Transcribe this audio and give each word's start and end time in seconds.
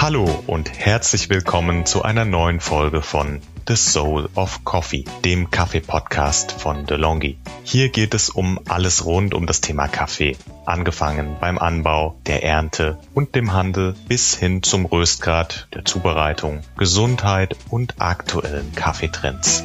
Hallo 0.00 0.42
und 0.46 0.78
herzlich 0.78 1.28
willkommen 1.28 1.84
zu 1.84 2.00
einer 2.00 2.24
neuen 2.24 2.60
Folge 2.60 3.02
von 3.02 3.42
The 3.68 3.76
Soul 3.76 4.30
of 4.34 4.64
Coffee, 4.64 5.04
dem 5.26 5.50
Kaffee-Podcast 5.50 6.52
von 6.52 6.86
DeLonghi. 6.86 7.36
Hier 7.64 7.90
geht 7.90 8.14
es 8.14 8.30
um 8.30 8.58
alles 8.66 9.04
rund 9.04 9.34
um 9.34 9.44
das 9.44 9.60
Thema 9.60 9.88
Kaffee, 9.88 10.38
angefangen 10.64 11.36
beim 11.38 11.58
Anbau, 11.58 12.16
der 12.24 12.42
Ernte 12.42 12.98
und 13.12 13.34
dem 13.34 13.52
Handel 13.52 13.94
bis 14.08 14.34
hin 14.34 14.62
zum 14.62 14.86
Röstgrad, 14.86 15.68
der 15.74 15.84
Zubereitung, 15.84 16.62
Gesundheit 16.78 17.54
und 17.68 18.00
aktuellen 18.00 18.74
Kaffeetrends. 18.74 19.64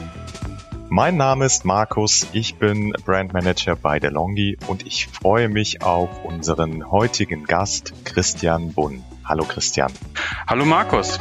Mein 0.90 1.16
Name 1.16 1.46
ist 1.46 1.64
Markus, 1.64 2.28
ich 2.34 2.56
bin 2.56 2.92
Brand 3.06 3.32
Manager 3.32 3.78
bei 3.78 4.02
DeLonghi 4.02 4.58
und 4.68 4.86
ich 4.86 5.08
freue 5.08 5.48
mich 5.48 5.82
auf 5.82 6.10
unseren 6.26 6.92
heutigen 6.92 7.46
Gast 7.46 7.94
Christian 8.04 8.74
Bunn. 8.74 9.02
Hallo 9.28 9.44
Christian. 9.44 9.92
Hallo 10.46 10.66
Markus. 10.66 11.18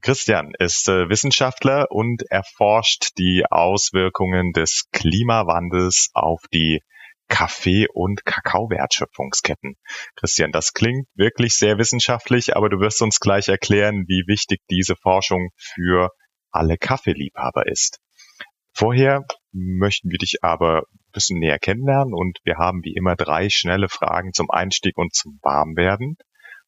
Christian 0.00 0.52
ist 0.58 0.88
äh, 0.88 1.08
Wissenschaftler 1.08 1.86
und 1.90 2.24
erforscht 2.28 3.16
die 3.18 3.44
Auswirkungen 3.48 4.52
des 4.52 4.88
Klimawandels 4.90 6.10
auf 6.12 6.40
die 6.52 6.82
Kaffee- 7.28 7.86
und 7.92 8.24
Kakaowertschöpfungsketten. 8.24 9.76
Christian, 10.16 10.50
das 10.50 10.72
klingt 10.72 11.06
wirklich 11.14 11.54
sehr 11.54 11.78
wissenschaftlich, 11.78 12.56
aber 12.56 12.68
du 12.68 12.80
wirst 12.80 13.02
uns 13.02 13.20
gleich 13.20 13.46
erklären, 13.46 14.06
wie 14.08 14.24
wichtig 14.26 14.60
diese 14.68 14.96
Forschung 14.96 15.50
für 15.56 16.10
alle 16.50 16.78
Kaffeeliebhaber 16.78 17.68
ist. 17.68 18.00
Vorher 18.72 19.24
möchten 19.56 20.10
wir 20.10 20.18
dich 20.18 20.42
aber 20.42 20.80
ein 20.80 21.12
bisschen 21.12 21.38
näher 21.38 21.58
kennenlernen 21.58 22.14
und 22.14 22.38
wir 22.44 22.56
haben 22.58 22.84
wie 22.84 22.94
immer 22.94 23.16
drei 23.16 23.48
schnelle 23.48 23.88
Fragen 23.88 24.32
zum 24.32 24.50
Einstieg 24.50 24.96
und 24.98 25.14
zum 25.14 25.38
Warmwerden. 25.42 26.16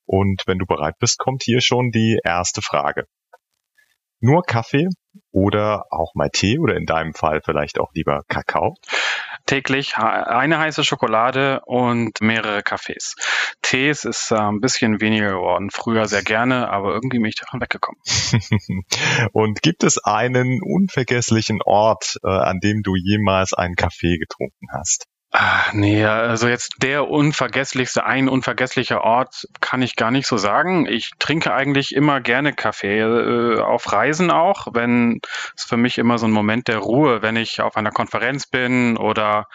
Und 0.06 0.42
wenn 0.46 0.58
du 0.58 0.66
bereit 0.66 0.94
bist, 0.98 1.18
kommt 1.18 1.42
hier 1.42 1.60
schon 1.60 1.90
die 1.90 2.18
erste 2.24 2.62
Frage. 2.62 3.04
Nur 4.20 4.42
Kaffee 4.42 4.88
oder 5.30 5.84
auch 5.90 6.14
mal 6.14 6.30
Tee 6.30 6.58
oder 6.58 6.76
in 6.76 6.86
deinem 6.86 7.14
Fall 7.14 7.40
vielleicht 7.44 7.78
auch 7.78 7.92
lieber 7.92 8.22
Kakao? 8.28 8.74
Täglich 9.48 9.96
eine 9.96 10.58
heiße 10.58 10.84
Schokolade 10.84 11.62
und 11.64 12.20
mehrere 12.20 12.62
Kaffees. 12.62 13.14
Tees 13.62 14.04
ist 14.04 14.30
äh, 14.30 14.36
ein 14.36 14.60
bisschen 14.60 15.00
weniger 15.00 15.30
geworden. 15.30 15.70
Früher 15.70 16.06
sehr 16.06 16.22
gerne, 16.22 16.68
aber 16.68 16.92
irgendwie 16.92 17.18
bin 17.18 17.26
ich 17.26 17.36
davon 17.36 17.60
weggekommen. 17.60 18.00
und 19.32 19.62
gibt 19.62 19.84
es 19.84 19.98
einen 20.04 20.60
unvergesslichen 20.62 21.62
Ort, 21.62 22.18
äh, 22.22 22.28
an 22.28 22.60
dem 22.60 22.82
du 22.82 22.94
jemals 22.94 23.54
einen 23.54 23.74
Kaffee 23.74 24.18
getrunken 24.18 24.68
hast? 24.72 25.06
Ah, 25.30 25.66
nee, 25.74 26.04
also 26.04 26.48
jetzt 26.48 26.76
der 26.78 27.08
unvergesslichste, 27.08 28.06
ein 28.06 28.30
unvergesslicher 28.30 29.02
Ort 29.02 29.46
kann 29.60 29.82
ich 29.82 29.94
gar 29.94 30.10
nicht 30.10 30.26
so 30.26 30.38
sagen. 30.38 30.86
Ich 30.86 31.10
trinke 31.18 31.52
eigentlich 31.52 31.94
immer 31.94 32.22
gerne 32.22 32.54
Kaffee, 32.54 33.00
äh, 33.00 33.60
auf 33.60 33.92
Reisen 33.92 34.30
auch, 34.30 34.68
wenn 34.72 35.20
es 35.54 35.64
für 35.64 35.76
mich 35.76 35.98
immer 35.98 36.16
so 36.16 36.26
ein 36.26 36.32
Moment 36.32 36.66
der 36.68 36.78
Ruhe, 36.78 37.20
wenn 37.20 37.36
ich 37.36 37.60
auf 37.60 37.76
einer 37.76 37.90
Konferenz 37.90 38.46
bin 38.46 38.96
oder 38.96 39.46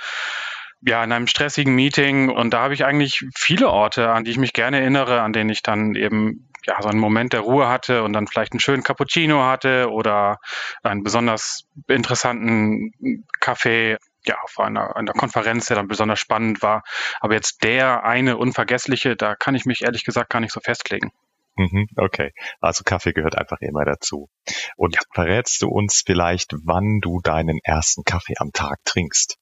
ja, 0.81 1.03
in 1.03 1.11
einem 1.11 1.27
stressigen 1.27 1.73
Meeting 1.73 2.29
und 2.29 2.53
da 2.53 2.61
habe 2.61 2.75
ich 2.75 2.85
eigentlich 2.85 3.25
viele 3.35 3.69
Orte, 3.69 4.11
an 4.11 4.25
die 4.25 4.31
ich 4.31 4.37
mich 4.37 4.53
gerne 4.53 4.79
erinnere, 4.79 5.21
an 5.21 5.33
denen 5.33 5.49
ich 5.49 5.63
dann 5.63 5.95
eben 5.95 6.49
ja, 6.65 6.81
so 6.81 6.89
einen 6.89 6.99
Moment 6.99 7.33
der 7.33 7.41
Ruhe 7.41 7.67
hatte 7.67 8.03
und 8.03 8.13
dann 8.13 8.27
vielleicht 8.27 8.53
einen 8.53 8.59
schönen 8.59 8.83
Cappuccino 8.83 9.43
hatte 9.43 9.89
oder 9.89 10.37
einen 10.83 11.03
besonders 11.03 11.65
interessanten 11.87 12.91
Kaffee 13.39 13.97
ja, 14.25 14.37
auf 14.43 14.59
einer, 14.59 14.95
einer 14.95 15.13
Konferenz, 15.13 15.67
der 15.67 15.77
dann 15.77 15.87
besonders 15.87 16.19
spannend 16.19 16.61
war. 16.61 16.83
Aber 17.19 17.33
jetzt 17.33 17.63
der 17.63 18.03
eine 18.03 18.37
unvergessliche, 18.37 19.15
da 19.15 19.35
kann 19.35 19.55
ich 19.55 19.65
mich 19.65 19.83
ehrlich 19.83 20.03
gesagt 20.03 20.29
gar 20.29 20.39
nicht 20.39 20.53
so 20.53 20.59
festlegen. 20.59 21.11
Mhm, 21.55 21.87
okay, 21.97 22.33
also 22.61 22.83
Kaffee 22.83 23.13
gehört 23.13 23.37
einfach 23.37 23.61
immer 23.61 23.85
dazu. 23.85 24.29
Und 24.75 24.95
ja. 24.95 25.01
verrätst 25.13 25.61
du 25.61 25.69
uns 25.69 26.01
vielleicht, 26.05 26.51
wann 26.63 26.99
du 26.99 27.21
deinen 27.21 27.59
ersten 27.63 28.03
Kaffee 28.03 28.35
am 28.39 28.51
Tag 28.53 28.79
trinkst? 28.85 29.37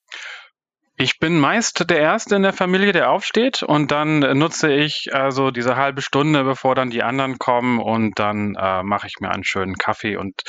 Ich 1.01 1.17
bin 1.17 1.39
meist 1.39 1.89
der 1.89 1.99
Erste 1.99 2.35
in 2.35 2.43
der 2.43 2.53
Familie, 2.53 2.91
der 2.91 3.09
aufsteht 3.09 3.63
und 3.63 3.89
dann 3.89 4.19
nutze 4.37 4.71
ich 4.71 5.15
also 5.15 5.49
diese 5.49 5.75
halbe 5.75 6.03
Stunde, 6.03 6.43
bevor 6.43 6.75
dann 6.75 6.91
die 6.91 7.01
anderen 7.01 7.39
kommen 7.39 7.79
und 7.79 8.19
dann 8.19 8.53
äh, 8.53 8.83
mache 8.83 9.07
ich 9.07 9.15
mir 9.19 9.31
einen 9.31 9.43
schönen 9.43 9.77
Kaffee 9.77 10.15
und 10.15 10.43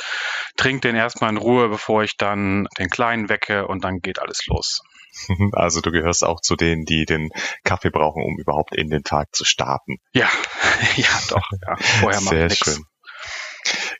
trinke 0.58 0.88
den 0.88 0.94
erstmal 0.94 1.30
in 1.30 1.38
Ruhe, 1.38 1.70
bevor 1.70 2.02
ich 2.02 2.18
dann 2.18 2.68
den 2.78 2.90
Kleinen 2.90 3.30
wecke 3.30 3.66
und 3.66 3.82
dann 3.82 4.00
geht 4.00 4.18
alles 4.18 4.46
los. 4.46 4.82
Also 5.52 5.80
du 5.80 5.90
gehörst 5.90 6.22
auch 6.22 6.40
zu 6.42 6.54
denen, 6.54 6.84
die 6.84 7.06
den 7.06 7.30
Kaffee 7.64 7.90
brauchen, 7.90 8.22
um 8.22 8.38
überhaupt 8.38 8.74
in 8.74 8.90
den 8.90 9.04
Tag 9.04 9.34
zu 9.34 9.46
starten. 9.46 9.96
Ja, 10.12 10.28
ja 10.96 11.18
doch. 11.30 11.48
Ja. 11.66 11.76
Vorher 11.76 12.20
Sehr 12.20 12.50
schön. 12.50 12.84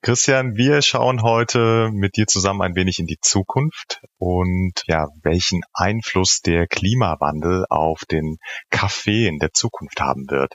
Christian, 0.05 0.57
wir 0.57 0.83
schauen 0.83 1.23
heute 1.23 1.89
mit 1.93 2.17
dir 2.17 2.27
zusammen 2.27 2.61
ein 2.63 2.75
wenig 2.75 2.99
in 2.99 3.07
die 3.07 3.21
Zukunft 3.21 4.01
und 4.19 4.73
ja, 4.89 5.07
welchen 5.23 5.61
Einfluss 5.73 6.41
der 6.41 6.67
Klimawandel 6.67 7.67
auf 7.71 8.01
den 8.11 8.39
Kaffee 8.69 9.29
in 9.29 9.39
der 9.39 9.53
Zukunft 9.53 10.01
haben 10.01 10.29
wird. 10.29 10.55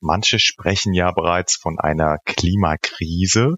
Manche 0.00 0.38
sprechen 0.38 0.92
ja 0.92 1.10
bereits 1.10 1.56
von 1.56 1.78
einer 1.78 2.18
Klimakrise. 2.26 3.54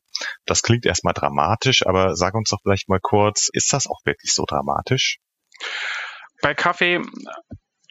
Das 0.47 0.63
klingt 0.63 0.87
erstmal 0.87 1.15
dramatisch, 1.15 1.85
aber 1.85 2.15
sag 2.15 2.35
uns 2.35 2.51
doch 2.51 2.61
vielleicht 2.63 2.89
mal 2.89 3.01
kurz, 3.03 3.49
ist 3.53 3.73
das 3.73 3.89
auch 3.89 3.99
wirklich 4.05 4.33
so 4.33 4.45
dramatisch? 4.47 5.19
Bei 6.43 6.55
Kaffee 6.55 7.01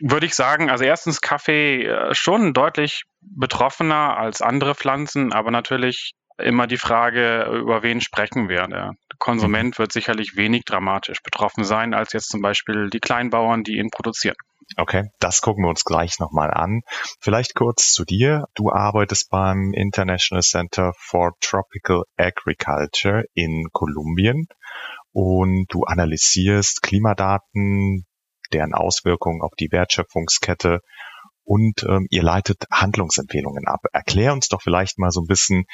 würde 0.02 0.26
ich 0.26 0.34
sagen, 0.34 0.70
also 0.70 0.86
erstens 0.86 1.20
Kaffee 1.20 1.84
äh, 1.88 2.16
schon 2.16 2.54
deutlich 2.54 3.04
betroffener 3.20 4.16
als 4.16 4.42
andere 4.42 4.76
Pflanzen, 4.76 5.34
aber 5.34 5.52
natürlich 5.52 6.14
immer 6.44 6.68
die 6.68 6.78
Frage, 6.78 7.44
über 7.60 7.84
wen 7.84 8.02
sprechen 8.02 8.50
wir. 8.50 8.68
Der 8.68 8.94
Konsument 9.18 9.80
wird 9.80 9.92
sicherlich 9.92 10.36
wenig 10.36 10.66
dramatisch 10.66 11.22
betroffen 11.24 11.64
sein, 11.64 11.94
als 11.94 12.14
jetzt 12.14 12.30
zum 12.30 12.42
Beispiel 12.42 12.90
die 12.90 13.00
Kleinbauern, 13.00 13.64
die 13.64 13.78
ihn 13.78 13.90
produzieren. 13.90 14.36
Okay, 14.78 15.10
das 15.20 15.42
gucken 15.42 15.64
wir 15.64 15.70
uns 15.70 15.84
gleich 15.84 16.20
nochmal 16.20 16.52
an. 16.52 16.82
Vielleicht 17.20 17.54
kurz 17.54 17.92
zu 17.92 18.06
dir. 18.06 18.46
Du 18.56 18.72
arbeitest 18.72 19.30
beim 19.30 19.74
International 19.74 20.42
Center 20.42 20.94
for 20.98 21.34
Tropical 21.42 22.04
Agriculture 22.18 23.26
in 23.34 23.68
Kolumbien 23.72 24.48
und 25.12 25.66
du 25.70 25.84
analysierst 25.84 26.82
Klimadaten, 26.82 28.06
deren 28.52 28.74
Auswirkungen 28.74 29.42
auf 29.42 29.52
die 29.60 29.72
Wertschöpfungskette 29.72 30.80
und 31.44 31.84
ähm, 31.84 32.08
ihr 32.10 32.24
leitet 32.24 32.66
Handlungsempfehlungen 32.72 33.68
ab. 33.68 33.82
Erklär 33.92 34.34
uns 34.34 34.48
doch 34.48 34.62
vielleicht 34.62 34.98
mal 34.98 35.12
so 35.12 35.22
ein 35.22 35.28
bisschen, 35.28 35.66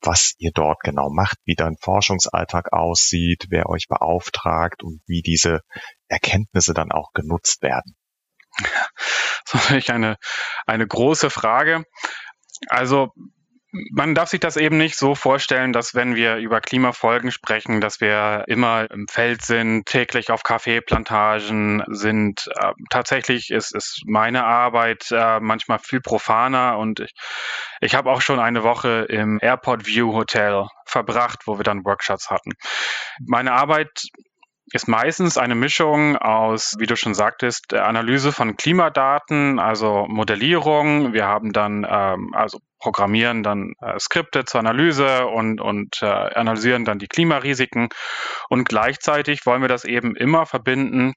was 0.00 0.34
ihr 0.38 0.52
dort 0.54 0.80
genau 0.80 1.10
macht, 1.10 1.38
wie 1.44 1.54
dein 1.54 1.76
Forschungsalltag 1.76 2.72
aussieht, 2.72 3.46
wer 3.50 3.68
euch 3.68 3.88
beauftragt 3.88 4.82
und 4.82 5.00
wie 5.06 5.22
diese 5.22 5.60
Erkenntnisse 6.08 6.74
dann 6.74 6.92
auch 6.92 7.12
genutzt 7.12 7.62
werden. 7.62 7.96
Das 9.50 9.62
ist 9.62 9.70
natürlich 9.70 9.92
eine, 9.92 10.16
eine 10.66 10.86
große 10.86 11.30
Frage. 11.30 11.84
Also 12.68 13.12
man 13.70 14.14
darf 14.14 14.30
sich 14.30 14.40
das 14.40 14.56
eben 14.56 14.78
nicht 14.78 14.96
so 14.96 15.14
vorstellen, 15.14 15.72
dass 15.72 15.94
wenn 15.94 16.14
wir 16.14 16.36
über 16.36 16.60
Klimafolgen 16.60 17.30
sprechen, 17.30 17.80
dass 17.80 18.00
wir 18.00 18.44
immer 18.46 18.90
im 18.90 19.06
Feld 19.08 19.42
sind, 19.42 19.84
täglich 19.84 20.30
auf 20.30 20.42
Kaffeeplantagen 20.42 21.84
sind. 21.88 22.48
Äh, 22.60 22.72
tatsächlich 22.88 23.50
ist, 23.50 23.74
ist 23.74 24.02
meine 24.06 24.44
Arbeit 24.44 25.08
äh, 25.10 25.40
manchmal 25.40 25.78
viel 25.78 26.00
profaner 26.00 26.78
und 26.78 27.00
ich, 27.00 27.12
ich 27.80 27.94
habe 27.94 28.10
auch 28.10 28.22
schon 28.22 28.40
eine 28.40 28.62
Woche 28.62 29.06
im 29.08 29.38
Airport 29.42 29.86
View 29.86 30.14
Hotel 30.14 30.66
verbracht, 30.86 31.46
wo 31.46 31.58
wir 31.58 31.64
dann 31.64 31.84
Workshops 31.84 32.30
hatten. 32.30 32.52
Meine 33.26 33.52
Arbeit 33.52 33.90
ist 34.72 34.88
meistens 34.88 35.38
eine 35.38 35.54
Mischung 35.54 36.16
aus, 36.16 36.74
wie 36.78 36.86
du 36.86 36.96
schon 36.96 37.14
sagtest, 37.14 37.74
Analyse 37.74 38.32
von 38.32 38.56
Klimadaten, 38.56 39.58
also 39.58 40.06
Modellierung. 40.08 41.12
Wir 41.12 41.26
haben 41.26 41.52
dann 41.52 41.86
ähm, 41.88 42.32
also 42.34 42.60
programmieren 42.78 43.42
dann 43.42 43.74
äh, 43.80 43.98
Skripte 43.98 44.44
zur 44.44 44.60
Analyse 44.60 45.26
und, 45.26 45.60
und 45.60 46.02
äh, 46.02 46.06
analysieren 46.06 46.84
dann 46.84 46.98
die 46.98 47.08
Klimarisiken. 47.08 47.88
Und 48.48 48.68
gleichzeitig 48.68 49.46
wollen 49.46 49.62
wir 49.62 49.68
das 49.68 49.84
eben 49.84 50.16
immer 50.16 50.46
verbinden, 50.46 51.14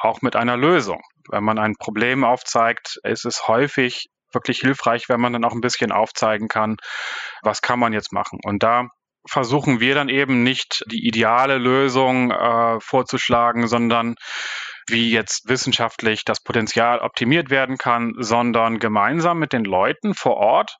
auch 0.00 0.22
mit 0.22 0.36
einer 0.36 0.56
Lösung. 0.56 1.00
Wenn 1.28 1.44
man 1.44 1.58
ein 1.58 1.74
Problem 1.78 2.24
aufzeigt, 2.24 2.98
ist 3.02 3.24
es 3.24 3.48
häufig 3.48 4.06
wirklich 4.32 4.58
hilfreich, 4.58 5.08
wenn 5.08 5.20
man 5.20 5.32
dann 5.32 5.44
auch 5.44 5.52
ein 5.52 5.60
bisschen 5.60 5.92
aufzeigen 5.92 6.48
kann, 6.48 6.76
was 7.42 7.62
kann 7.62 7.78
man 7.78 7.92
jetzt 7.92 8.12
machen. 8.12 8.38
Und 8.44 8.62
da 8.62 8.88
versuchen 9.28 9.80
wir 9.80 9.94
dann 9.94 10.08
eben 10.08 10.42
nicht 10.42 10.84
die 10.90 11.06
ideale 11.06 11.58
Lösung 11.58 12.30
äh, 12.30 12.78
vorzuschlagen, 12.80 13.66
sondern 13.66 14.14
wie 14.88 15.10
jetzt 15.10 15.48
wissenschaftlich 15.48 16.24
das 16.24 16.42
Potenzial 16.42 17.00
optimiert 17.00 17.50
werden 17.50 17.78
kann, 17.78 18.14
sondern 18.18 18.78
gemeinsam 18.78 19.38
mit 19.38 19.52
den 19.52 19.64
Leuten 19.64 20.14
vor 20.14 20.36
Ort. 20.36 20.78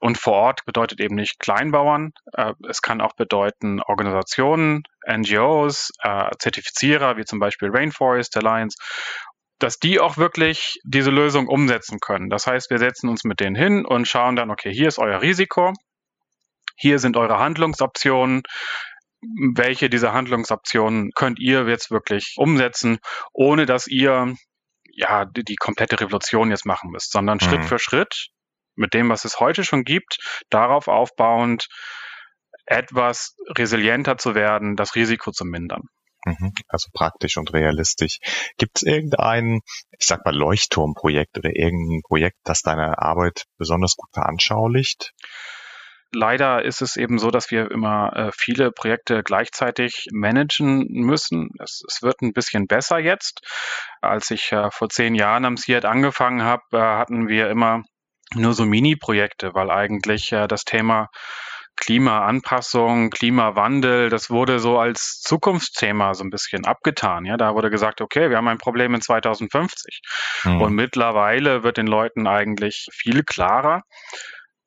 Und 0.00 0.18
vor 0.18 0.34
Ort 0.34 0.64
bedeutet 0.64 1.00
eben 1.00 1.16
nicht 1.16 1.40
Kleinbauern, 1.40 2.12
äh, 2.34 2.52
es 2.68 2.82
kann 2.82 3.00
auch 3.00 3.14
bedeuten 3.14 3.80
Organisationen, 3.82 4.84
NGOs, 5.08 5.90
äh, 6.02 6.30
Zertifizierer 6.38 7.16
wie 7.16 7.24
zum 7.24 7.40
Beispiel 7.40 7.70
Rainforest 7.70 8.36
Alliance 8.36 8.76
dass 9.58 9.78
die 9.78 10.00
auch 10.00 10.16
wirklich 10.16 10.78
diese 10.84 11.10
Lösung 11.10 11.48
umsetzen 11.48 11.98
können. 12.00 12.28
Das 12.28 12.46
heißt, 12.46 12.70
wir 12.70 12.78
setzen 12.78 13.08
uns 13.08 13.24
mit 13.24 13.40
denen 13.40 13.56
hin 13.56 13.84
und 13.86 14.06
schauen 14.06 14.36
dann, 14.36 14.50
okay, 14.50 14.72
hier 14.72 14.88
ist 14.88 14.98
euer 14.98 15.22
Risiko, 15.22 15.72
hier 16.76 16.98
sind 16.98 17.16
eure 17.16 17.38
Handlungsoptionen, 17.38 18.42
welche 19.20 19.88
dieser 19.88 20.12
Handlungsoptionen 20.12 21.10
könnt 21.14 21.38
ihr 21.38 21.66
jetzt 21.66 21.90
wirklich 21.90 22.34
umsetzen, 22.36 22.98
ohne 23.32 23.66
dass 23.66 23.86
ihr 23.86 24.34
ja 24.92 25.24
die, 25.24 25.44
die 25.44 25.56
komplette 25.56 26.00
Revolution 26.00 26.50
jetzt 26.50 26.66
machen 26.66 26.90
müsst, 26.90 27.12
sondern 27.12 27.38
mhm. 27.40 27.44
Schritt 27.44 27.64
für 27.64 27.78
Schritt 27.78 28.28
mit 28.74 28.94
dem, 28.94 29.08
was 29.08 29.24
es 29.24 29.40
heute 29.40 29.64
schon 29.64 29.84
gibt, 29.84 30.18
darauf 30.50 30.88
aufbauend 30.88 31.68
etwas 32.66 33.34
resilienter 33.56 34.18
zu 34.18 34.34
werden, 34.34 34.76
das 34.76 34.94
Risiko 34.94 35.30
zu 35.30 35.44
mindern. 35.44 35.82
Mhm. 36.24 36.52
Also 36.68 36.88
praktisch 36.92 37.36
und 37.36 37.52
realistisch. 37.52 38.18
Gibt 38.58 38.78
es 38.78 38.82
irgendein, 38.82 39.60
ich 39.98 40.06
sag 40.06 40.24
mal, 40.24 40.34
Leuchtturmprojekt 40.34 41.38
oder 41.38 41.50
irgendein 41.54 42.02
Projekt, 42.02 42.38
das 42.42 42.62
deine 42.62 42.98
Arbeit 42.98 43.44
besonders 43.58 43.94
gut 43.96 44.10
veranschaulicht? 44.12 45.12
Leider 46.16 46.64
ist 46.64 46.80
es 46.80 46.96
eben 46.96 47.18
so, 47.18 47.30
dass 47.30 47.50
wir 47.50 47.70
immer 47.70 48.10
äh, 48.16 48.30
viele 48.34 48.72
Projekte 48.72 49.22
gleichzeitig 49.22 50.06
managen 50.12 50.86
müssen. 50.88 51.50
Es, 51.62 51.82
es, 51.86 52.02
wird 52.02 52.22
ein 52.22 52.32
bisschen 52.32 52.66
besser 52.66 52.98
jetzt. 52.98 53.40
Als 54.00 54.30
ich 54.30 54.50
äh, 54.52 54.70
vor 54.70 54.88
zehn 54.88 55.14
Jahren 55.14 55.44
am 55.44 55.58
CIAT 55.58 55.84
angefangen 55.84 56.42
habe, 56.42 56.62
äh, 56.72 56.78
hatten 56.78 57.28
wir 57.28 57.50
immer 57.50 57.82
nur 58.34 58.54
so 58.54 58.64
Mini-Projekte, 58.64 59.52
weil 59.52 59.70
eigentlich 59.70 60.32
äh, 60.32 60.48
das 60.48 60.64
Thema 60.64 61.08
Klimaanpassung, 61.76 63.10
Klimawandel, 63.10 64.08
das 64.08 64.30
wurde 64.30 64.58
so 64.58 64.78
als 64.78 65.20
Zukunftsthema 65.20 66.14
so 66.14 66.24
ein 66.24 66.30
bisschen 66.30 66.64
abgetan. 66.64 67.26
Ja, 67.26 67.36
da 67.36 67.54
wurde 67.54 67.68
gesagt, 67.68 68.00
okay, 68.00 68.30
wir 68.30 68.38
haben 68.38 68.48
ein 68.48 68.56
Problem 68.56 68.94
in 68.94 69.02
2050. 69.02 70.00
Mhm. 70.44 70.60
Und 70.62 70.74
mittlerweile 70.74 71.62
wird 71.62 71.76
den 71.76 71.86
Leuten 71.86 72.26
eigentlich 72.26 72.86
viel 72.92 73.22
klarer, 73.22 73.82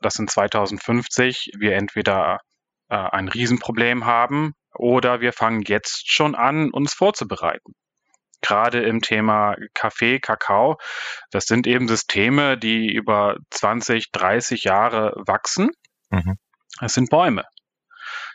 dass 0.02 0.20
in 0.20 0.28
2050 0.28 1.52
wir 1.58 1.76
entweder 1.76 2.40
äh, 2.90 2.96
ein 2.96 3.28
Riesenproblem 3.28 4.06
haben 4.06 4.54
oder 4.74 5.22
wir 5.22 5.34
fangen 5.34 5.64
jetzt 5.68 6.12
schon 6.12 6.36
an, 6.36 6.72
uns 6.72 6.94
vorzubereiten. 6.94 7.74
Gerade 8.42 8.82
im 8.84 9.02
Thema 9.02 9.56
Kaffee, 9.74 10.20
Kakao, 10.20 10.78
das 11.32 11.46
sind 11.46 11.68
eben 11.68 11.88
Systeme, 11.88 12.58
die 12.58 12.88
über 12.88 13.36
20, 13.50 14.12
30 14.12 14.64
Jahre 14.64 15.14
wachsen. 15.28 15.72
Mhm. 16.10 16.38
Es 16.82 16.94
sind 16.94 17.10
Bäume. 17.10 17.44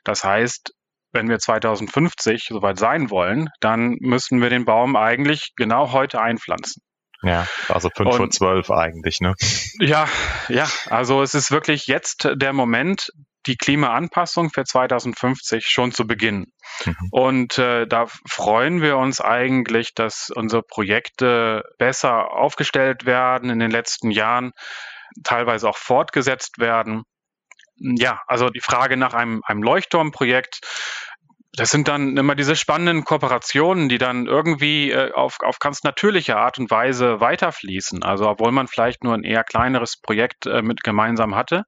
Das 0.04 0.22
heißt, 0.22 0.72
wenn 1.12 1.28
wir 1.28 1.38
2050 1.38 2.48
soweit 2.48 2.78
sein 2.78 3.08
wollen, 3.08 3.48
dann 3.60 3.96
müssen 4.00 4.42
wir 4.42 4.50
den 4.50 4.64
Baum 4.64 4.96
eigentlich 4.96 5.52
genau 5.56 5.92
heute 5.92 6.20
einpflanzen. 6.20 6.82
Ja, 7.24 7.46
also 7.68 7.88
5 7.94 8.18
Uhr 8.18 8.30
12 8.30 8.70
eigentlich, 8.70 9.20
ne? 9.20 9.34
Ja, 9.80 10.06
ja, 10.48 10.68
also 10.90 11.22
es 11.22 11.34
ist 11.34 11.50
wirklich 11.50 11.86
jetzt 11.86 12.28
der 12.34 12.52
Moment, 12.52 13.10
die 13.46 13.56
Klimaanpassung 13.56 14.50
für 14.50 14.64
2050 14.64 15.66
schon 15.66 15.92
zu 15.92 16.06
beginnen. 16.06 16.46
Mhm. 16.84 17.08
Und 17.10 17.58
äh, 17.58 17.86
da 17.86 18.06
freuen 18.28 18.80
wir 18.80 18.96
uns 18.96 19.20
eigentlich, 19.20 19.94
dass 19.94 20.30
unsere 20.34 20.62
Projekte 20.62 21.62
besser 21.78 22.32
aufgestellt 22.32 23.04
werden 23.04 23.50
in 23.50 23.58
den 23.58 23.70
letzten 23.70 24.10
Jahren, 24.10 24.52
teilweise 25.22 25.68
auch 25.68 25.76
fortgesetzt 25.76 26.58
werden. 26.58 27.02
Ja, 27.76 28.20
also 28.26 28.50
die 28.50 28.60
Frage 28.60 28.96
nach 28.96 29.14
einem, 29.14 29.42
einem 29.44 29.62
Leuchtturmprojekt 29.62 30.60
das 31.56 31.70
sind 31.70 31.88
dann 31.88 32.16
immer 32.16 32.34
diese 32.34 32.56
spannenden 32.56 33.04
Kooperationen, 33.04 33.88
die 33.88 33.98
dann 33.98 34.26
irgendwie 34.26 34.90
äh, 34.90 35.12
auf, 35.12 35.38
auf 35.40 35.58
ganz 35.58 35.84
natürliche 35.84 36.36
Art 36.36 36.58
und 36.58 36.70
Weise 36.70 37.20
weiterfließen. 37.20 38.02
Also 38.02 38.28
obwohl 38.28 38.50
man 38.50 38.66
vielleicht 38.66 39.04
nur 39.04 39.14
ein 39.14 39.22
eher 39.22 39.44
kleineres 39.44 40.00
Projekt 40.00 40.46
äh, 40.46 40.62
mit 40.62 40.82
gemeinsam 40.82 41.36
hatte, 41.36 41.64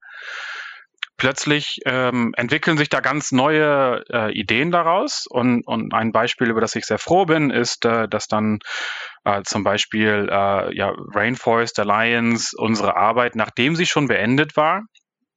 plötzlich 1.15 1.79
ähm, 1.85 2.33
entwickeln 2.35 2.77
sich 2.77 2.89
da 2.89 2.99
ganz 2.99 3.31
neue 3.31 4.03
äh, 4.11 4.31
Ideen 4.33 4.71
daraus. 4.71 5.25
Und, 5.27 5.65
und 5.65 5.93
ein 5.93 6.11
Beispiel, 6.11 6.49
über 6.49 6.61
das 6.61 6.75
ich 6.75 6.85
sehr 6.85 6.99
froh 6.99 7.25
bin, 7.25 7.49
ist, 7.49 7.85
äh, 7.85 8.09
dass 8.09 8.27
dann 8.27 8.59
äh, 9.23 9.41
zum 9.43 9.63
Beispiel 9.63 10.27
äh, 10.29 10.75
ja, 10.75 10.93
Rainforest 11.15 11.79
Alliance 11.79 12.55
unsere 12.57 12.97
Arbeit, 12.97 13.35
nachdem 13.35 13.75
sie 13.75 13.85
schon 13.85 14.07
beendet 14.07 14.57
war, 14.57 14.83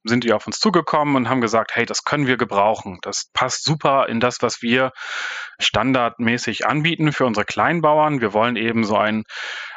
sind 0.03 0.23
die 0.23 0.33
auf 0.33 0.47
uns 0.47 0.59
zugekommen 0.59 1.15
und 1.15 1.29
haben 1.29 1.41
gesagt, 1.41 1.71
hey, 1.75 1.85
das 1.85 2.03
können 2.03 2.27
wir 2.27 2.37
gebrauchen. 2.37 2.97
Das 3.01 3.29
passt 3.33 3.63
super 3.63 4.07
in 4.09 4.19
das, 4.19 4.41
was 4.41 4.61
wir 4.61 4.91
standardmäßig 5.59 6.65
anbieten 6.65 7.11
für 7.11 7.25
unsere 7.25 7.45
Kleinbauern. 7.45 8.21
Wir 8.21 8.33
wollen 8.33 8.55
eben 8.55 8.83
so 8.83 8.97
ein 8.97 9.23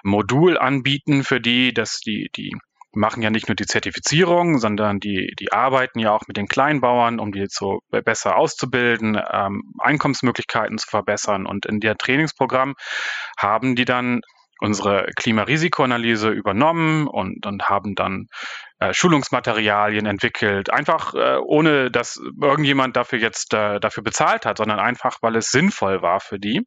Modul 0.03 0.59
anbieten 0.59 1.25
für 1.25 1.41
die, 1.41 1.73
dass 1.75 2.01
die, 2.01 2.31
die 2.37 2.57
machen 2.97 3.23
ja 3.23 3.31
nicht 3.31 3.49
nur 3.49 3.57
die 3.57 3.67
Zertifizierung, 3.67 4.59
sondern 4.59 5.01
die, 5.01 5.35
die 5.39 5.53
arbeiten 5.53 5.99
ja 5.99 6.13
auch 6.13 6.23
mit 6.27 6.37
den 6.37 6.47
Kleinbauern, 6.47 7.19
um 7.19 7.33
die 7.33 7.47
so 7.49 7.81
besser 7.91 8.37
auszubilden, 8.37 9.21
ähm, 9.31 9.75
Einkommensmöglichkeiten 9.79 10.79
zu 10.79 10.89
verbessern. 10.89 11.47
Und 11.47 11.67
in 11.67 11.81
der 11.81 11.97
Trainingsprogramm 11.97 12.75
haben 13.37 13.75
die 13.75 13.85
dann 13.85 14.21
unsere 14.61 15.07
Klimarisikoanalyse 15.17 16.31
übernommen 16.31 17.07
und, 17.07 17.45
und 17.47 17.69
haben 17.69 17.95
dann 17.95 18.27
äh, 18.79 18.93
Schulungsmaterialien 18.93 20.07
entwickelt, 20.07 20.71
einfach 20.71 21.15
äh, 21.15 21.39
ohne 21.39 21.91
dass 21.91 22.21
irgendjemand 22.41 22.97
dafür 22.97 23.19
jetzt 23.19 23.53
äh, 23.55 23.81
dafür 23.81 24.03
bezahlt 24.03 24.47
hat, 24.47 24.59
sondern 24.59 24.79
einfach, 24.79 25.19
weil 25.23 25.37
es 25.37 25.51
sinnvoll 25.51 26.03
war 26.03 26.21
für 26.21 26.39
die. 26.39 26.63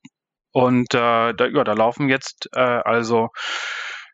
Und 0.51 0.93
äh, 0.93 1.33
da, 1.33 1.47
ja, 1.47 1.63
da 1.63 1.73
laufen 1.73 2.09
jetzt 2.09 2.49
äh, 2.53 2.59
also 2.59 3.29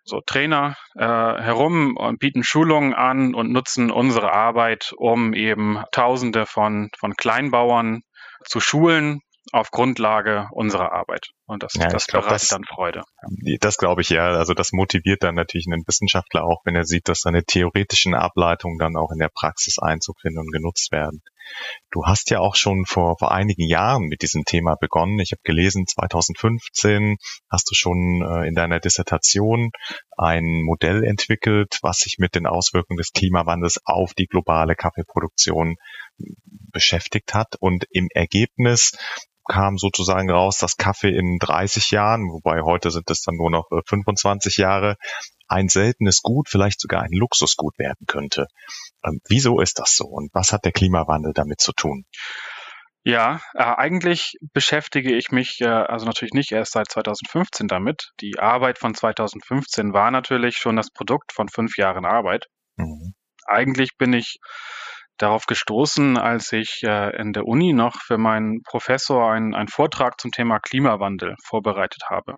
so 0.04 0.20
Trainer 0.26 0.76
äh, 0.96 1.06
herum 1.06 1.96
und 1.96 2.20
bieten 2.20 2.44
Schulungen 2.44 2.94
an 2.94 3.34
und 3.34 3.52
nutzen 3.52 3.92
unsere 3.92 4.34
Arbeit, 4.34 4.94
um 4.98 5.34
eben 5.34 5.82
Tausende 5.92 6.46
von, 6.46 6.90
von 6.98 7.16
Kleinbauern 7.16 8.02
zu 8.46 8.60
schulen, 8.60 9.22
auf 9.52 9.72
Grundlage 9.72 10.48
unserer 10.52 10.92
Arbeit. 10.92 11.30
Und 11.54 11.62
das, 11.62 11.76
ja, 11.76 11.88
das 11.88 12.08
glaub, 12.08 12.28
das, 12.28 12.48
dann 12.48 12.64
Freude. 12.64 13.04
Das 13.60 13.78
glaube 13.78 14.02
ich 14.02 14.10
ja. 14.10 14.28
Also 14.30 14.56
das 14.56 14.72
motiviert 14.72 15.22
dann 15.22 15.36
natürlich 15.36 15.68
einen 15.72 15.84
Wissenschaftler 15.86 16.44
auch, 16.44 16.62
wenn 16.66 16.76
er 16.76 16.84
sieht, 16.84 17.08
dass 17.08 17.20
seine 17.20 17.44
theoretischen 17.44 18.16
Ableitungen 18.16 18.80
dann 18.80 18.98
auch 18.98 19.12
in 19.12 19.20
der 19.20 19.30
Praxis 19.30 19.78
Einzug 19.78 20.20
finden 20.20 20.40
und 20.40 20.52
genutzt 20.52 20.92
werden. 20.92 21.22
Du 21.92 22.06
hast 22.06 22.32
ja 22.32 22.40
auch 22.40 22.56
schon 22.56 22.86
vor, 22.86 23.18
vor 23.20 23.32
einigen 23.32 23.68
Jahren 23.68 24.06
mit 24.06 24.24
diesem 24.24 24.46
Thema 24.46 24.76
begonnen. 24.76 25.20
Ich 25.20 25.32
habe 25.32 25.42
gelesen, 25.44 25.86
2015 25.86 27.18
hast 27.52 27.70
du 27.70 27.76
schon 27.76 28.24
äh, 28.24 28.48
in 28.48 28.56
deiner 28.56 28.80
Dissertation 28.80 29.70
ein 30.18 30.64
Modell 30.64 31.04
entwickelt, 31.04 31.78
was 31.84 32.00
sich 32.00 32.16
mit 32.18 32.34
den 32.34 32.48
Auswirkungen 32.48 32.98
des 32.98 33.12
Klimawandels 33.12 33.80
auf 33.86 34.16
die 34.16 34.26
globale 34.26 34.76
Kaffeeproduktion 34.76 35.76
beschäftigt 36.72 37.36
hat. 37.36 37.56
Und 37.60 37.86
im 37.92 38.08
Ergebnis 38.12 38.94
kam 39.48 39.78
sozusagen 39.78 40.30
raus, 40.30 40.58
dass 40.58 40.78
Kaffee 40.78 41.16
in 41.16 41.38
30 41.40 41.92
Jahren, 41.92 42.32
wobei 42.32 42.62
heute 42.62 42.92
sind 42.92 43.10
es 43.10 43.22
dann 43.22 43.36
nur 43.36 43.52
noch 43.52 43.68
25 43.86 44.58
äh, 44.58 44.62
Jahre, 44.62 44.96
ein 45.48 45.70
seltenes 45.70 46.22
Gut, 46.22 46.50
vielleicht 46.50 46.80
sogar 46.80 47.04
ein 47.04 47.12
Luxusgut 47.12 47.78
werden 47.78 48.08
könnte. 48.08 48.48
Ähm, 49.04 49.20
wieso 49.28 49.60
ist 49.60 49.80
das 49.80 49.96
so 49.96 50.06
und 50.06 50.34
was 50.34 50.52
hat 50.52 50.66
der 50.66 50.72
Klimawandel 50.72 51.34
damit 51.34 51.60
zu 51.60 51.74
tun? 51.74 52.06
Ja, 53.06 53.42
äh, 53.54 53.64
eigentlich 53.64 54.38
beschäftige 54.54 55.14
ich 55.14 55.32
mich 55.32 55.60
äh, 55.60 55.68
also 55.68 56.06
natürlich 56.06 56.34
nicht 56.34 56.54
erst 56.54 56.72
seit 56.72 56.90
2015 56.90 57.68
damit. 57.68 58.12
Die 58.22 58.40
Arbeit 58.40 58.80
von 58.80 58.96
2015 58.96 59.94
war 59.94 60.10
natürlich 60.10 60.56
schon 60.56 60.78
das 60.78 60.90
Produkt 60.90 61.34
von 61.34 61.50
fünf 61.50 61.78
Jahren 61.78 62.06
Arbeit. 62.06 62.46
Mhm. 62.78 63.14
Eigentlich 63.46 63.98
bin 63.98 64.14
ich 64.14 64.38
darauf 65.18 65.46
gestoßen, 65.46 66.18
als 66.18 66.52
ich 66.52 66.82
äh, 66.84 67.16
in 67.18 67.34
der 67.34 67.46
Uni 67.46 67.74
noch 67.74 67.96
für 68.02 68.18
meinen 68.18 68.62
Professor 68.64 69.32
einen, 69.32 69.54
einen 69.54 69.68
Vortrag 69.68 70.20
zum 70.20 70.32
Thema 70.32 70.60
Klimawandel 70.60 71.36
vorbereitet 71.44 72.04
habe. 72.10 72.36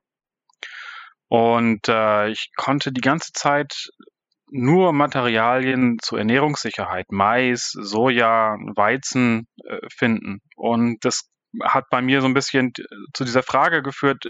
Und 1.28 1.88
äh, 1.88 2.30
ich 2.30 2.50
konnte 2.56 2.92
die 2.92 3.02
ganze 3.02 3.32
Zeit 3.34 3.90
nur 4.52 4.94
Materialien 4.94 5.98
zur 6.02 6.20
Ernährungssicherheit, 6.20 7.08
Mais, 7.12 7.72
Soja, 7.72 8.56
Weizen 8.76 9.48
äh, 9.64 9.80
finden. 9.90 10.40
Und 10.56 11.04
das 11.04 11.30
hat 11.64 11.86
bei 11.90 12.02
mir 12.02 12.22
so 12.22 12.28
ein 12.28 12.34
bisschen 12.34 12.72
zu 13.14 13.24
dieser 13.24 13.44
Frage 13.44 13.82
geführt, 13.82 14.26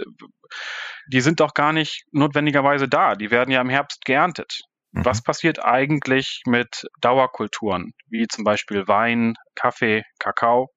die 1.11 1.21
sind 1.21 1.39
doch 1.39 1.53
gar 1.53 1.73
nicht 1.73 2.05
notwendigerweise 2.11 2.87
da. 2.87 3.15
Die 3.15 3.31
werden 3.31 3.51
ja 3.51 3.61
im 3.61 3.69
Herbst 3.69 4.05
geerntet. 4.05 4.61
Was 4.95 5.19
mhm. 5.19 5.23
passiert 5.23 5.63
eigentlich 5.63 6.41
mit 6.45 6.85
Dauerkulturen, 7.01 7.93
wie 8.07 8.27
zum 8.27 8.43
Beispiel 8.43 8.87
Wein, 8.87 9.35
Kaffee, 9.55 10.03
Kakao? 10.19 10.71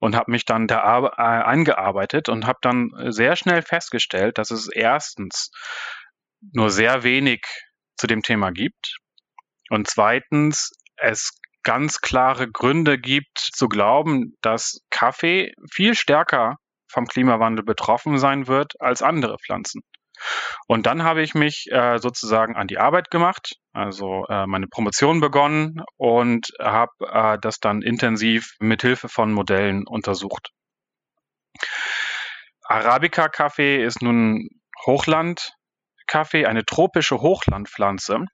Und 0.00 0.16
habe 0.16 0.30
mich 0.30 0.44
dann 0.44 0.66
da 0.66 1.04
äh, 1.04 1.44
eingearbeitet 1.44 2.28
und 2.28 2.46
habe 2.46 2.58
dann 2.62 2.90
sehr 3.08 3.36
schnell 3.36 3.62
festgestellt, 3.62 4.38
dass 4.38 4.50
es 4.50 4.68
erstens 4.68 5.50
nur 6.52 6.70
sehr 6.70 7.02
wenig 7.02 7.46
zu 7.96 8.06
dem 8.06 8.22
Thema 8.22 8.50
gibt 8.50 8.96
und 9.68 9.88
zweitens 9.88 10.72
es 10.96 11.38
ganz 11.62 12.00
klare 12.00 12.50
Gründe 12.50 12.98
gibt 12.98 13.38
zu 13.38 13.68
glauben, 13.68 14.36
dass 14.40 14.80
Kaffee 14.90 15.52
viel 15.70 15.94
stärker 15.94 16.56
vom 16.90 17.06
Klimawandel 17.06 17.64
betroffen 17.64 18.18
sein 18.18 18.48
wird 18.48 18.72
als 18.80 19.02
andere 19.02 19.36
Pflanzen. 19.38 19.82
Und 20.66 20.86
dann 20.86 21.02
habe 21.02 21.22
ich 21.22 21.34
mich 21.34 21.70
äh, 21.70 21.98
sozusagen 21.98 22.56
an 22.56 22.66
die 22.66 22.78
Arbeit 22.78 23.10
gemacht, 23.10 23.56
also 23.72 24.24
äh, 24.28 24.46
meine 24.46 24.66
Promotion 24.66 25.20
begonnen 25.20 25.82
und 25.96 26.48
habe 26.60 26.92
äh, 27.00 27.38
das 27.40 27.60
dann 27.60 27.82
intensiv 27.82 28.54
mit 28.60 28.82
Hilfe 28.82 29.08
von 29.08 29.32
Modellen 29.32 29.86
untersucht. 29.86 30.50
Arabica-Kaffee 32.62 33.82
ist 33.82 34.02
nun 34.02 34.48
Hochlandkaffee, 34.86 36.46
eine 36.46 36.64
tropische 36.64 37.20
Hochlandpflanze, 37.20 38.26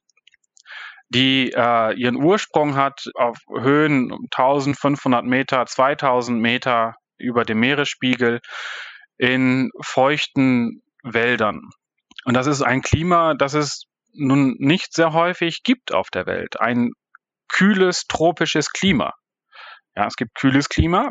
die 1.08 1.52
äh, 1.52 1.94
ihren 1.94 2.16
Ursprung 2.16 2.76
hat 2.76 3.06
auf 3.14 3.38
Höhen 3.48 4.12
1500 4.30 5.24
Meter, 5.24 5.64
2000 5.64 6.40
Meter 6.40 6.96
über 7.18 7.44
dem 7.44 7.60
Meeresspiegel 7.60 8.40
in 9.16 9.70
feuchten 9.80 10.82
Wäldern. 11.12 11.62
Und 12.24 12.34
das 12.34 12.46
ist 12.46 12.62
ein 12.62 12.82
Klima, 12.82 13.34
das 13.34 13.54
es 13.54 13.84
nun 14.12 14.56
nicht 14.58 14.94
sehr 14.94 15.12
häufig 15.12 15.62
gibt 15.62 15.92
auf 15.92 16.08
der 16.10 16.26
Welt. 16.26 16.60
Ein 16.60 16.92
kühles, 17.48 18.06
tropisches 18.08 18.70
Klima. 18.70 19.12
Ja, 19.94 20.06
es 20.06 20.16
gibt 20.16 20.34
kühles 20.34 20.68
Klima, 20.68 21.10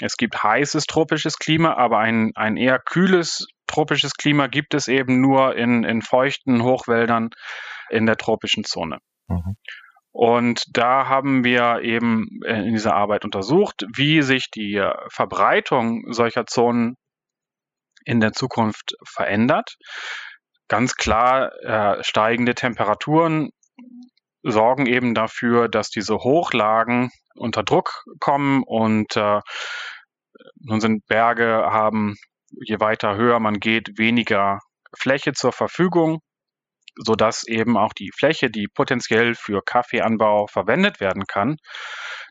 es 0.00 0.16
gibt 0.16 0.42
heißes 0.42 0.84
tropisches 0.86 1.38
Klima, 1.38 1.74
aber 1.74 1.98
ein, 1.98 2.32
ein 2.34 2.56
eher 2.56 2.78
kühles 2.78 3.46
tropisches 3.66 4.14
Klima 4.14 4.46
gibt 4.46 4.74
es 4.74 4.88
eben 4.88 5.20
nur 5.20 5.56
in, 5.56 5.84
in 5.84 6.02
feuchten 6.02 6.62
Hochwäldern 6.62 7.30
in 7.90 8.06
der 8.06 8.16
tropischen 8.16 8.64
Zone. 8.64 8.98
Mhm. 9.28 9.56
Und 10.10 10.64
da 10.72 11.08
haben 11.08 11.44
wir 11.44 11.80
eben 11.82 12.26
in 12.44 12.72
dieser 12.72 12.94
Arbeit 12.94 13.24
untersucht, 13.24 13.84
wie 13.94 14.22
sich 14.22 14.50
die 14.50 14.82
Verbreitung 15.10 16.12
solcher 16.12 16.46
Zonen 16.46 16.96
in 18.08 18.20
der 18.20 18.32
Zukunft 18.32 18.96
verändert. 19.04 19.76
Ganz 20.68 20.94
klar, 20.94 21.52
äh, 21.62 22.02
steigende 22.02 22.54
Temperaturen 22.54 23.50
sorgen 24.42 24.86
eben 24.86 25.14
dafür, 25.14 25.68
dass 25.68 25.90
diese 25.90 26.16
Hochlagen 26.16 27.10
unter 27.34 27.62
Druck 27.62 28.04
kommen 28.18 28.62
und 28.64 29.14
äh, 29.16 29.40
nun 30.60 30.80
sind 30.80 31.06
Berge 31.06 31.68
haben, 31.70 32.16
je 32.50 32.80
weiter 32.80 33.14
höher 33.16 33.40
man 33.40 33.60
geht, 33.60 33.98
weniger 33.98 34.60
Fläche 34.96 35.34
zur 35.34 35.52
Verfügung, 35.52 36.20
sodass 36.96 37.46
eben 37.46 37.76
auch 37.76 37.92
die 37.92 38.10
Fläche, 38.16 38.50
die 38.50 38.68
potenziell 38.68 39.34
für 39.34 39.60
Kaffeeanbau 39.62 40.46
verwendet 40.46 41.00
werden 41.00 41.24
kann, 41.26 41.56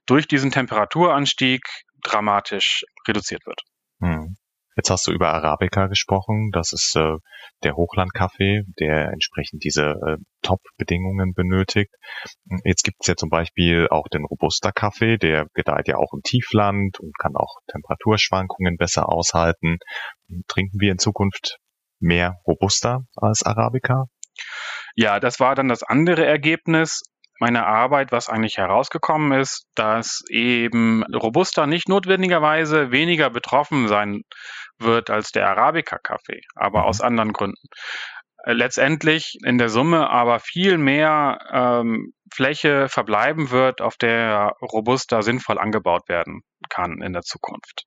durch 0.07 0.27
diesen 0.27 0.49
Temperaturanstieg 0.49 1.61
dramatisch 2.01 2.83
reduziert 3.07 3.45
wird. 3.45 3.61
Hm. 4.01 4.36
Jetzt 4.77 4.91
hast 4.91 5.07
du 5.07 5.11
über 5.11 5.33
Arabica 5.33 5.87
gesprochen. 5.87 6.51
Das 6.53 6.71
ist 6.71 6.95
äh, 6.95 7.17
der 7.63 7.73
Hochlandkaffee, 7.73 8.61
der 8.79 9.09
entsprechend 9.11 9.63
diese 9.63 9.95
äh, 10.05 10.17
Top-Bedingungen 10.43 11.33
benötigt. 11.33 11.89
Jetzt 12.63 12.83
gibt 12.83 12.97
es 13.01 13.07
ja 13.07 13.15
zum 13.15 13.29
Beispiel 13.29 13.87
auch 13.89 14.07
den 14.07 14.23
Robusta-Kaffee, 14.23 15.17
der 15.17 15.47
gedeiht 15.55 15.87
ja 15.87 15.97
auch 15.97 16.13
im 16.13 16.21
Tiefland 16.21 16.99
und 16.99 17.17
kann 17.17 17.35
auch 17.35 17.55
Temperaturschwankungen 17.71 18.77
besser 18.77 19.09
aushalten. 19.09 19.77
Trinken 20.47 20.79
wir 20.79 20.91
in 20.91 20.99
Zukunft 20.99 21.57
mehr 21.99 22.35
Robusta 22.45 22.99
als 23.15 23.41
Arabica? 23.41 24.05
Ja, 24.95 25.19
das 25.19 25.39
war 25.39 25.55
dann 25.55 25.69
das 25.69 25.81
andere 25.81 26.23
Ergebnis 26.23 27.01
meiner 27.39 27.65
Arbeit, 27.65 28.11
was 28.11 28.29
eigentlich 28.29 28.57
herausgekommen 28.57 29.39
ist, 29.39 29.65
dass 29.75 30.23
eben 30.29 31.03
Robusta 31.13 31.67
nicht 31.67 31.89
notwendigerweise 31.89 32.91
weniger 32.91 33.29
betroffen 33.29 33.87
sein 33.87 34.23
wird 34.79 35.09
als 35.09 35.31
der 35.31 35.49
Arabica-Kaffee, 35.49 36.41
aber 36.55 36.85
aus 36.85 37.01
anderen 37.01 37.33
Gründen. 37.33 37.67
Äh, 38.43 38.53
letztendlich 38.53 39.37
in 39.43 39.57
der 39.57 39.69
Summe 39.69 40.09
aber 40.09 40.39
viel 40.39 40.77
mehr 40.77 41.39
ähm, 41.51 42.13
Fläche 42.33 42.87
verbleiben 42.89 43.51
wird, 43.51 43.81
auf 43.81 43.97
der 43.97 44.53
Robusta 44.61 45.21
sinnvoll 45.21 45.59
angebaut 45.59 46.07
werden 46.07 46.41
kann 46.69 47.01
in 47.01 47.13
der 47.13 47.23
Zukunft. 47.23 47.85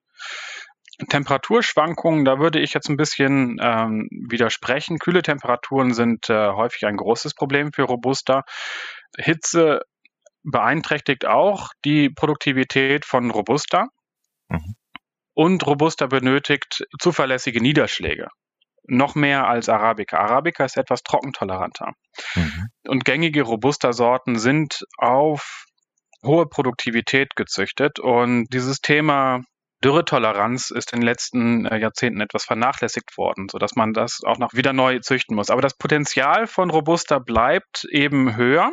Temperaturschwankungen, 1.09 2.26
da 2.26 2.38
würde 2.38 2.61
ich 2.61 2.75
jetzt 2.75 2.90
ein 2.90 2.99
bisschen 2.99 3.57
ähm, 3.61 4.09
widersprechen. 4.28 4.99
Kühle 4.99 5.23
Temperaturen 5.23 5.95
sind 5.95 6.28
äh, 6.28 6.50
häufig 6.50 6.85
ein 6.85 6.97
großes 6.97 7.35
Problem 7.35 7.73
für 7.73 7.85
Robusta. 7.85 8.45
Hitze 9.17 9.81
beeinträchtigt 10.43 11.26
auch 11.26 11.69
die 11.85 12.11
Produktivität 12.11 13.05
von 13.05 13.31
Robusta. 13.31 13.88
Mhm. 14.49 14.75
Und 15.35 15.67
Robusta 15.67 16.07
benötigt 16.07 16.85
zuverlässige 16.99 17.61
Niederschläge. 17.61 18.29
Noch 18.85 19.14
mehr 19.14 19.47
als 19.47 19.69
Arabica. 19.69 20.19
Arabica 20.19 20.64
ist 20.64 20.76
etwas 20.76 21.02
trockentoleranter. 21.02 21.93
Mhm. 22.35 22.69
Und 22.88 23.05
gängige 23.05 23.43
Robusta-Sorten 23.43 24.38
sind 24.38 24.85
auf 24.99 25.64
hohe 26.25 26.47
Produktivität 26.47 27.37
gezüchtet. 27.37 28.00
Und 28.00 28.47
dieses 28.52 28.81
Thema 28.81 29.43
Dürretoleranz 29.83 30.71
ist 30.71 30.93
in 30.93 31.00
den 31.00 31.07
letzten 31.07 31.67
äh, 31.67 31.79
Jahrzehnten 31.79 32.21
etwas 32.21 32.45
vernachlässigt 32.45 33.17
worden, 33.17 33.49
sodass 33.50 33.76
man 33.76 33.93
das 33.93 34.21
auch 34.25 34.38
noch 34.38 34.52
wieder 34.52 34.73
neu 34.73 34.99
züchten 34.99 35.37
muss. 35.37 35.50
Aber 35.50 35.62
das 35.62 35.76
Potenzial 35.76 36.47
von 36.47 36.71
Robusta 36.71 37.19
bleibt 37.19 37.87
eben 37.90 38.37
höher 38.37 38.73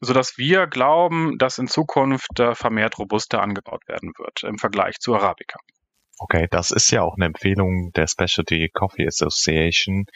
sodass 0.00 0.36
wir 0.36 0.66
glauben, 0.66 1.38
dass 1.38 1.58
in 1.58 1.68
Zukunft 1.68 2.38
äh, 2.40 2.54
vermehrt 2.54 2.98
robuster 2.98 3.42
angebaut 3.42 3.82
werden 3.88 4.12
wird 4.18 4.42
im 4.42 4.58
Vergleich 4.58 4.98
zu 4.98 5.14
Arabica. 5.14 5.58
Okay, 6.18 6.46
das 6.50 6.70
ist 6.70 6.90
ja 6.90 7.02
auch 7.02 7.16
eine 7.16 7.26
Empfehlung 7.26 7.90
der 7.94 8.06
Specialty 8.06 8.70
Coffee 8.72 9.06
Association. 9.06 10.06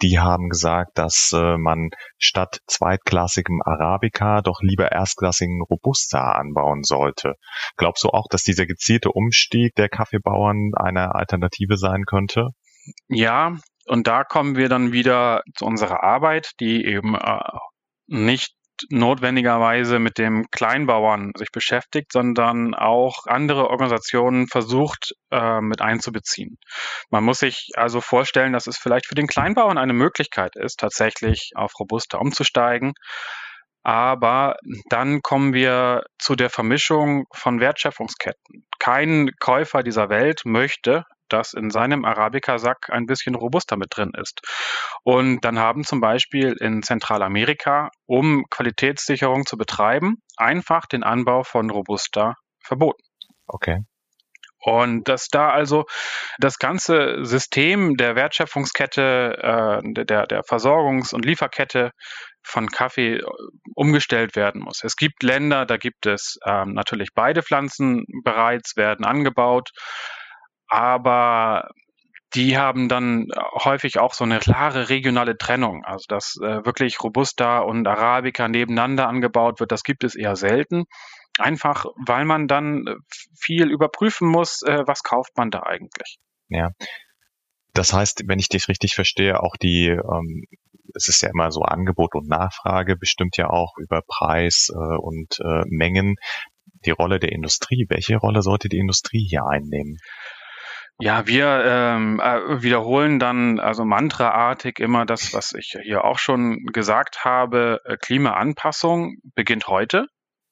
Die 0.00 0.18
haben 0.18 0.48
gesagt, 0.48 0.96
dass 0.96 1.32
äh, 1.34 1.58
man 1.58 1.90
statt 2.16 2.60
zweitklassigem 2.66 3.60
Arabica 3.62 4.40
doch 4.40 4.60
lieber 4.62 4.90
erstklassigen 4.90 5.60
Robusta 5.60 6.32
anbauen 6.32 6.82
sollte. 6.82 7.34
Glaubst 7.76 8.04
du 8.04 8.08
auch, 8.08 8.26
dass 8.30 8.42
dieser 8.42 8.64
gezielte 8.64 9.12
Umstieg 9.12 9.74
der 9.74 9.90
Kaffeebauern 9.90 10.70
eine 10.76 11.14
Alternative 11.14 11.76
sein 11.76 12.04
könnte? 12.06 12.48
Ja, 13.08 13.58
und 13.84 14.06
da 14.06 14.24
kommen 14.24 14.56
wir 14.56 14.70
dann 14.70 14.92
wieder 14.92 15.42
zu 15.54 15.66
unserer 15.66 16.02
Arbeit, 16.02 16.52
die 16.60 16.86
eben 16.86 17.14
äh, 17.14 17.38
nicht 18.06 18.54
notwendigerweise 18.88 19.98
mit 19.98 20.18
dem 20.18 20.46
Kleinbauern 20.50 21.32
sich 21.36 21.50
beschäftigt, 21.52 22.12
sondern 22.12 22.74
auch 22.74 23.26
andere 23.26 23.68
Organisationen 23.68 24.46
versucht 24.46 25.12
äh, 25.30 25.60
mit 25.60 25.80
einzubeziehen. 25.80 26.56
Man 27.10 27.24
muss 27.24 27.40
sich 27.40 27.68
also 27.74 28.00
vorstellen, 28.00 28.52
dass 28.52 28.66
es 28.66 28.78
vielleicht 28.78 29.06
für 29.06 29.14
den 29.14 29.26
Kleinbauern 29.26 29.78
eine 29.78 29.92
Möglichkeit 29.92 30.56
ist, 30.56 30.80
tatsächlich 30.80 31.50
auf 31.54 31.72
Robusta 31.78 32.18
umzusteigen. 32.18 32.92
Aber 33.82 34.56
dann 34.90 35.22
kommen 35.22 35.54
wir 35.54 36.02
zu 36.18 36.36
der 36.36 36.50
Vermischung 36.50 37.24
von 37.34 37.60
Wertschöpfungsketten. 37.60 38.66
Kein 38.78 39.30
Käufer 39.38 39.82
dieser 39.82 40.10
Welt 40.10 40.42
möchte 40.44 41.04
dass 41.32 41.52
in 41.52 41.70
seinem 41.70 42.04
Arabica-Sack 42.04 42.90
ein 42.90 43.06
bisschen 43.06 43.34
robuster 43.34 43.76
mit 43.76 43.96
drin 43.96 44.12
ist. 44.20 44.40
Und 45.02 45.44
dann 45.44 45.58
haben 45.58 45.84
zum 45.84 46.00
Beispiel 46.00 46.52
in 46.60 46.82
Zentralamerika, 46.82 47.90
um 48.06 48.44
Qualitätssicherung 48.50 49.46
zu 49.46 49.56
betreiben, 49.56 50.22
einfach 50.36 50.86
den 50.86 51.02
Anbau 51.02 51.42
von 51.42 51.70
Robusta 51.70 52.34
verboten. 52.62 53.02
Okay. 53.46 53.84
Und 54.62 55.08
dass 55.08 55.28
da 55.28 55.50
also 55.50 55.86
das 56.38 56.58
ganze 56.58 57.24
System 57.24 57.96
der 57.96 58.14
Wertschöpfungskette, 58.14 59.80
äh, 59.82 60.04
der, 60.04 60.26
der 60.26 60.42
Versorgungs- 60.42 61.14
und 61.14 61.24
Lieferkette 61.24 61.92
von 62.42 62.68
Kaffee 62.68 63.16
äh, 63.16 63.24
umgestellt 63.74 64.36
werden 64.36 64.60
muss. 64.60 64.84
Es 64.84 64.96
gibt 64.96 65.22
Länder, 65.22 65.64
da 65.64 65.78
gibt 65.78 66.06
es 66.06 66.38
ähm, 66.44 66.74
natürlich 66.74 67.10
beide 67.14 67.42
Pflanzen 67.42 68.04
bereits, 68.22 68.76
werden 68.76 69.06
angebaut 69.06 69.70
aber 70.70 71.68
die 72.34 72.56
haben 72.56 72.88
dann 72.88 73.26
häufig 73.64 73.98
auch 73.98 74.14
so 74.14 74.24
eine 74.24 74.38
klare 74.38 74.88
regionale 74.88 75.36
Trennung. 75.36 75.84
Also 75.84 76.04
dass 76.08 76.36
äh, 76.40 76.64
wirklich 76.64 77.02
Robusta 77.02 77.58
und 77.58 77.86
Arabica 77.86 78.48
nebeneinander 78.48 79.08
angebaut 79.08 79.60
wird, 79.60 79.72
das 79.72 79.82
gibt 79.82 80.04
es 80.04 80.14
eher 80.14 80.36
selten. 80.36 80.84
Einfach, 81.38 81.86
weil 82.06 82.24
man 82.24 82.46
dann 82.46 82.84
viel 83.38 83.70
überprüfen 83.70 84.28
muss, 84.28 84.62
äh, 84.62 84.82
was 84.86 85.02
kauft 85.02 85.36
man 85.36 85.50
da 85.50 85.62
eigentlich. 85.64 86.18
Ja. 86.48 86.70
Das 87.74 87.92
heißt, 87.92 88.22
wenn 88.26 88.38
ich 88.38 88.48
dich 88.48 88.68
richtig 88.68 88.94
verstehe, 88.94 89.40
auch 89.40 89.56
die, 89.56 89.88
ähm, 89.88 90.44
es 90.94 91.08
ist 91.08 91.22
ja 91.22 91.30
immer 91.30 91.50
so 91.50 91.62
Angebot 91.62 92.14
und 92.14 92.28
Nachfrage, 92.28 92.96
bestimmt 92.96 93.36
ja 93.36 93.48
auch 93.48 93.74
über 93.78 94.02
Preis 94.06 94.68
äh, 94.72 94.96
und 94.98 95.38
äh, 95.40 95.62
Mengen 95.66 96.16
die 96.84 96.90
Rolle 96.90 97.20
der 97.20 97.32
Industrie. 97.32 97.86
Welche 97.88 98.16
Rolle 98.16 98.42
sollte 98.42 98.68
die 98.68 98.78
Industrie 98.78 99.26
hier 99.28 99.46
einnehmen? 99.46 99.98
Ja, 101.00 101.26
wir 101.26 101.64
ähm, 101.64 102.20
äh, 102.20 102.62
wiederholen 102.62 103.18
dann 103.18 103.58
also 103.58 103.84
mantraartig 103.84 104.78
immer 104.78 105.06
das, 105.06 105.32
was 105.32 105.52
ich 105.54 105.74
hier 105.82 106.04
auch 106.04 106.18
schon 106.18 106.66
gesagt 106.72 107.24
habe. 107.24 107.80
Äh, 107.84 107.96
Klimaanpassung 107.96 109.16
beginnt 109.34 109.66
heute, 109.66 110.06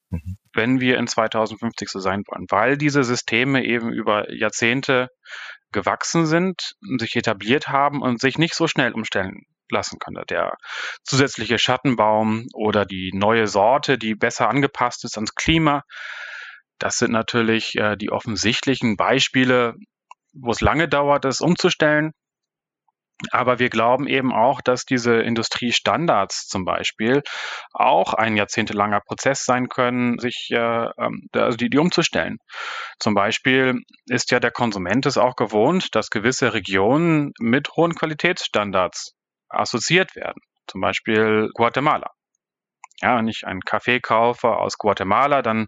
mhm. 0.09 0.37
wenn 0.53 0.79
wir 0.79 0.97
in 0.97 1.07
2050 1.07 1.89
so 1.89 1.99
sein 1.99 2.23
wollen, 2.27 2.45
weil 2.49 2.77
diese 2.77 3.03
Systeme 3.03 3.63
eben 3.63 3.91
über 3.93 4.31
Jahrzehnte 4.33 5.09
gewachsen 5.71 6.25
sind, 6.25 6.73
sich 6.97 7.15
etabliert 7.15 7.67
haben 7.67 8.01
und 8.01 8.19
sich 8.19 8.37
nicht 8.37 8.55
so 8.55 8.67
schnell 8.67 8.93
umstellen 8.93 9.43
lassen 9.71 9.99
könnte. 9.99 10.23
Der 10.29 10.57
zusätzliche 11.03 11.59
Schattenbaum 11.59 12.47
oder 12.53 12.85
die 12.85 13.11
neue 13.13 13.47
Sorte, 13.47 13.97
die 13.97 14.15
besser 14.15 14.49
angepasst 14.49 15.05
ist 15.05 15.15
ans 15.15 15.35
Klima. 15.35 15.83
Das 16.79 16.97
sind 16.97 17.11
natürlich 17.11 17.75
äh, 17.75 17.95
die 17.97 18.11
offensichtlichen 18.11 18.95
Beispiele, 18.95 19.75
wo 20.33 20.51
es 20.51 20.61
lange 20.61 20.87
dauert, 20.87 21.25
es 21.25 21.41
umzustellen. 21.41 22.11
Aber 23.31 23.59
wir 23.59 23.69
glauben 23.69 24.07
eben 24.07 24.31
auch, 24.33 24.61
dass 24.61 24.85
diese 24.85 25.15
Industriestandards 25.15 26.47
zum 26.47 26.63
Beispiel 26.63 27.21
auch 27.73 28.13
ein 28.13 28.37
jahrzehntelanger 28.37 29.01
Prozess 29.01 29.43
sein 29.43 29.67
können, 29.67 30.19
sich 30.19 30.47
äh, 30.51 30.85
ähm, 30.97 31.27
also 31.33 31.57
die, 31.57 31.69
die 31.69 31.79
umzustellen. 31.79 32.37
Zum 32.97 33.15
Beispiel 33.15 33.81
ist 34.05 34.31
ja 34.31 34.39
der 34.39 34.51
Konsument 34.51 35.05
es 35.05 35.17
auch 35.17 35.35
gewohnt, 35.35 35.95
dass 35.95 36.11
gewisse 36.11 36.53
Regionen 36.53 37.33
mit 37.39 37.69
hohen 37.75 37.93
Qualitätsstandards 37.93 39.15
assoziiert 39.49 40.15
werden. 40.15 40.41
Zum 40.67 40.79
Beispiel 40.79 41.49
Guatemala. 41.53 42.11
Ja, 43.01 43.17
wenn 43.17 43.27
ich 43.27 43.45
einen 43.45 43.61
Kaffee 43.61 43.99
kaufe 43.99 44.49
aus 44.49 44.77
Guatemala, 44.77 45.41
dann 45.41 45.67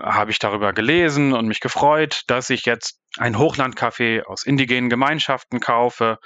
habe 0.00 0.30
ich 0.30 0.38
darüber 0.38 0.72
gelesen 0.72 1.32
und 1.32 1.46
mich 1.46 1.60
gefreut, 1.60 2.22
dass 2.26 2.50
ich 2.50 2.64
jetzt 2.64 3.00
einen 3.16 3.38
Hochlandkaffee 3.38 4.22
aus 4.22 4.44
indigenen 4.44 4.90
Gemeinschaften 4.90 5.60
kaufe. 5.60 6.18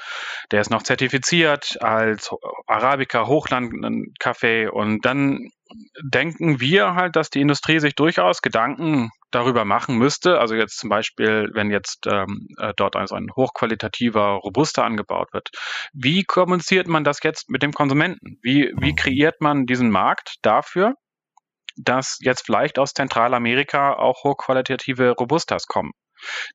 Der 0.50 0.61
ist 0.61 0.71
noch 0.71 0.83
zertifiziert 0.83 1.79
als 1.81 2.31
Arabica 2.67 3.26
Hochlandkaffee. 3.26 4.69
Und 4.69 5.05
dann 5.07 5.49
denken 6.02 6.61
wir 6.61 6.95
halt, 6.95 7.17
dass 7.17 7.31
die 7.31 7.41
Industrie 7.41 7.79
sich 7.79 7.95
durchaus 7.95 8.43
Gedanken 8.43 9.11
darüber 9.31 9.64
machen 9.64 9.97
müsste. 9.97 10.38
Also 10.38 10.55
jetzt 10.55 10.79
zum 10.79 10.91
Beispiel, 10.91 11.49
wenn 11.55 11.71
jetzt 11.71 12.07
ähm, 12.07 12.49
äh, 12.59 12.75
dort 12.76 12.97
also 12.97 13.14
ein 13.14 13.29
hochqualitativer 13.35 14.41
Robuster 14.43 14.85
angebaut 14.85 15.33
wird. 15.33 15.49
Wie 15.95 16.25
kommuniziert 16.25 16.88
man 16.88 17.05
das 17.05 17.21
jetzt 17.23 17.49
mit 17.49 17.62
dem 17.62 17.73
Konsumenten? 17.73 18.38
Wie, 18.43 18.73
wie 18.79 18.95
kreiert 18.95 19.41
man 19.41 19.64
diesen 19.64 19.91
Markt 19.91 20.35
dafür, 20.43 20.95
dass 21.76 22.19
jetzt 22.21 22.47
vielleicht 22.47 22.79
aus 22.79 22.93
Zentralamerika 22.93 23.95
auch 23.95 24.25
hochqualitative 24.25 25.11
Robustas 25.11 25.67
kommen, 25.67 25.93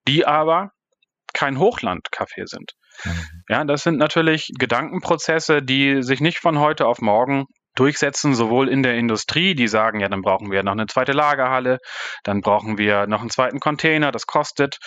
die 0.08 0.26
aber 0.26 0.72
kein 1.34 1.60
Hochlandkaffee 1.60 2.46
sind. 2.46 2.72
Mhm. 3.04 3.44
Ja, 3.50 3.64
das 3.64 3.84
sind 3.84 3.98
natürlich 3.98 4.52
Gedankenprozesse, 4.58 5.62
die 5.62 6.02
sich 6.02 6.20
nicht 6.20 6.40
von 6.40 6.60
heute 6.60 6.88
auf 6.88 7.00
morgen 7.00 7.46
durchsetzen, 7.76 8.34
sowohl 8.34 8.70
in 8.70 8.82
der 8.82 8.96
Industrie, 8.96 9.54
die 9.54 9.68
sagen, 9.68 10.00
ja, 10.00 10.10
dann 10.10 10.22
brauchen 10.22 10.52
wir 10.52 10.64
noch 10.64 10.72
eine 10.72 10.88
zweite 10.88 11.12
Lagerhalle, 11.12 11.78
dann 12.24 12.42
brauchen 12.42 12.78
wir 12.78 13.08
noch 13.08 13.22
einen 13.22 13.30
zweiten 13.30 13.60
Container, 13.60 14.12
das 14.12 14.26
kostet. 14.26 14.80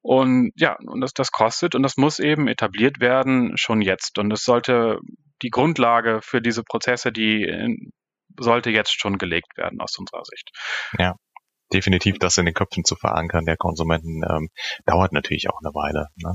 Und 0.00 0.50
ja, 0.56 0.76
und 0.84 1.00
das, 1.00 1.12
das 1.12 1.30
kostet 1.30 1.74
und 1.76 1.84
das 1.84 1.96
muss 1.96 2.18
eben 2.18 2.48
etabliert 2.48 3.00
werden 3.00 3.52
schon 3.56 3.80
jetzt. 3.80 4.18
Und 4.18 4.32
es 4.32 4.42
sollte 4.42 4.98
die 5.42 5.50
Grundlage 5.50 6.20
für 6.22 6.40
diese 6.40 6.64
Prozesse, 6.64 7.12
die 7.12 7.44
sollte 8.38 8.70
jetzt 8.70 8.98
schon 8.98 9.18
gelegt 9.18 9.56
werden 9.56 9.80
aus 9.80 9.98
unserer 9.98 10.24
Sicht. 10.24 10.50
Ja 10.98 11.16
definitiv 11.72 12.18
das 12.18 12.38
in 12.38 12.46
den 12.46 12.54
Köpfen 12.54 12.84
zu 12.84 12.96
verankern 12.96 13.44
der 13.44 13.56
Konsumenten 13.56 14.22
ähm, 14.28 14.48
dauert 14.86 15.12
natürlich 15.12 15.48
auch 15.48 15.58
eine 15.62 15.74
Weile. 15.74 16.06
Ne? 16.16 16.34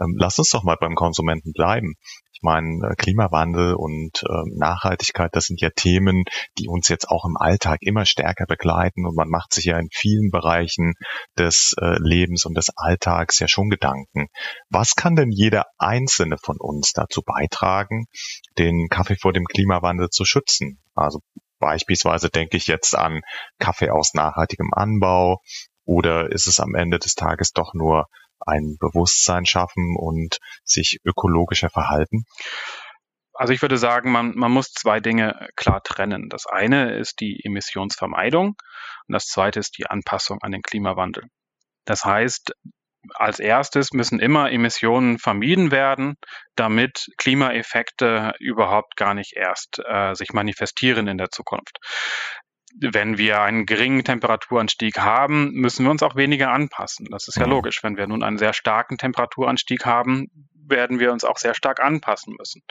Ähm, 0.00 0.14
lass 0.18 0.38
uns 0.38 0.50
doch 0.50 0.62
mal 0.62 0.76
beim 0.78 0.94
Konsumenten 0.94 1.52
bleiben. 1.52 1.94
Ich 2.36 2.42
meine, 2.42 2.90
äh, 2.90 2.94
Klimawandel 2.96 3.74
und 3.74 4.22
äh, 4.22 4.58
Nachhaltigkeit, 4.58 5.30
das 5.32 5.46
sind 5.46 5.62
ja 5.62 5.70
Themen, 5.74 6.24
die 6.58 6.68
uns 6.68 6.88
jetzt 6.88 7.08
auch 7.08 7.24
im 7.24 7.36
Alltag 7.38 7.78
immer 7.80 8.04
stärker 8.04 8.44
begleiten 8.46 9.06
und 9.06 9.16
man 9.16 9.28
macht 9.28 9.54
sich 9.54 9.64
ja 9.64 9.78
in 9.78 9.88
vielen 9.90 10.30
Bereichen 10.30 10.92
des 11.38 11.74
äh, 11.80 11.96
Lebens 11.98 12.44
und 12.44 12.54
des 12.54 12.70
Alltags 12.76 13.38
ja 13.38 13.48
schon 13.48 13.70
Gedanken. 13.70 14.28
Was 14.68 14.96
kann 14.96 15.16
denn 15.16 15.30
jeder 15.30 15.64
einzelne 15.78 16.36
von 16.36 16.56
uns 16.58 16.92
dazu 16.92 17.22
beitragen, 17.22 18.06
den 18.58 18.88
Kaffee 18.90 19.16
vor 19.16 19.32
dem 19.32 19.46
Klimawandel 19.46 20.10
zu 20.10 20.26
schützen? 20.26 20.78
Also 20.94 21.20
Beispielsweise 21.66 22.30
denke 22.30 22.56
ich 22.56 22.68
jetzt 22.68 22.94
an 22.96 23.22
Kaffee 23.58 23.90
aus 23.90 24.14
nachhaltigem 24.14 24.72
Anbau 24.72 25.42
oder 25.84 26.30
ist 26.30 26.46
es 26.46 26.60
am 26.60 26.76
Ende 26.76 27.00
des 27.00 27.16
Tages 27.16 27.50
doch 27.50 27.74
nur 27.74 28.06
ein 28.38 28.76
Bewusstsein 28.78 29.46
schaffen 29.46 29.96
und 29.98 30.38
sich 30.62 31.00
ökologischer 31.04 31.68
verhalten? 31.68 32.22
Also 33.34 33.52
ich 33.52 33.62
würde 33.62 33.78
sagen, 33.78 34.12
man, 34.12 34.36
man 34.36 34.52
muss 34.52 34.74
zwei 34.74 35.00
Dinge 35.00 35.48
klar 35.56 35.82
trennen. 35.82 36.28
Das 36.28 36.46
eine 36.46 36.96
ist 36.96 37.18
die 37.18 37.40
Emissionsvermeidung 37.42 38.50
und 39.08 39.12
das 39.12 39.26
zweite 39.26 39.58
ist 39.58 39.76
die 39.76 39.86
Anpassung 39.86 40.38
an 40.42 40.52
den 40.52 40.62
Klimawandel. 40.62 41.24
Das 41.84 42.04
heißt, 42.04 42.52
als 43.14 43.38
erstes 43.38 43.92
müssen 43.92 44.20
immer 44.20 44.50
Emissionen 44.50 45.18
vermieden 45.18 45.70
werden, 45.70 46.16
damit 46.54 47.08
Klimaeffekte 47.16 48.34
überhaupt 48.38 48.96
gar 48.96 49.14
nicht 49.14 49.34
erst 49.36 49.80
äh, 49.86 50.14
sich 50.14 50.32
manifestieren 50.32 51.08
in 51.08 51.18
der 51.18 51.30
Zukunft. 51.30 51.78
Wenn 52.78 53.16
wir 53.16 53.40
einen 53.40 53.64
geringen 53.64 54.04
Temperaturanstieg 54.04 54.98
haben, 54.98 55.52
müssen 55.52 55.84
wir 55.84 55.90
uns 55.90 56.02
auch 56.02 56.16
weniger 56.16 56.50
anpassen. 56.50 57.06
Das 57.10 57.26
ist 57.28 57.36
ja 57.36 57.46
mhm. 57.46 57.52
logisch. 57.52 57.82
Wenn 57.82 57.96
wir 57.96 58.06
nun 58.06 58.22
einen 58.22 58.38
sehr 58.38 58.52
starken 58.52 58.98
Temperaturanstieg 58.98 59.86
haben, 59.86 60.26
werden 60.68 60.98
wir 60.98 61.12
uns 61.12 61.24
auch 61.24 61.38
sehr 61.38 61.54
stark 61.54 61.80
anpassen 61.80 62.34
müssen. 62.38 62.62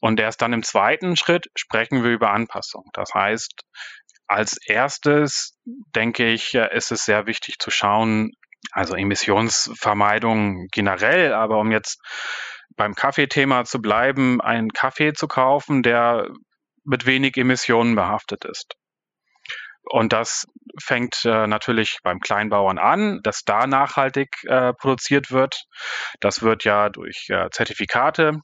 Und 0.00 0.20
erst 0.20 0.42
dann 0.42 0.52
im 0.52 0.62
zweiten 0.62 1.16
Schritt 1.16 1.48
sprechen 1.56 2.04
wir 2.04 2.10
über 2.10 2.30
Anpassung. 2.30 2.84
Das 2.92 3.12
heißt, 3.14 3.62
als 4.26 4.56
erstes 4.66 5.58
denke 5.94 6.30
ich, 6.30 6.54
äh, 6.54 6.74
ist 6.74 6.92
es 6.92 7.04
sehr 7.04 7.26
wichtig 7.26 7.58
zu 7.58 7.70
schauen, 7.70 8.32
also 8.72 8.94
Emissionsvermeidung 8.94 10.68
generell, 10.70 11.32
aber 11.32 11.58
um 11.58 11.70
jetzt 11.70 12.00
beim 12.76 12.94
Kaffeethema 12.94 13.64
zu 13.64 13.80
bleiben, 13.80 14.40
einen 14.40 14.70
Kaffee 14.70 15.12
zu 15.12 15.28
kaufen, 15.28 15.82
der 15.82 16.28
mit 16.84 17.06
wenig 17.06 17.36
Emissionen 17.36 17.94
behaftet 17.94 18.44
ist. 18.44 18.74
Und 19.84 20.12
das 20.12 20.46
fängt 20.82 21.24
äh, 21.24 21.46
natürlich 21.46 21.98
beim 22.02 22.20
Kleinbauern 22.20 22.78
an, 22.78 23.20
dass 23.22 23.42
da 23.44 23.66
nachhaltig 23.66 24.28
äh, 24.44 24.72
produziert 24.72 25.30
wird. 25.30 25.64
Das 26.20 26.42
wird 26.42 26.64
ja 26.64 26.88
durch 26.88 27.28
äh, 27.28 27.50
Zertifikate 27.50 28.40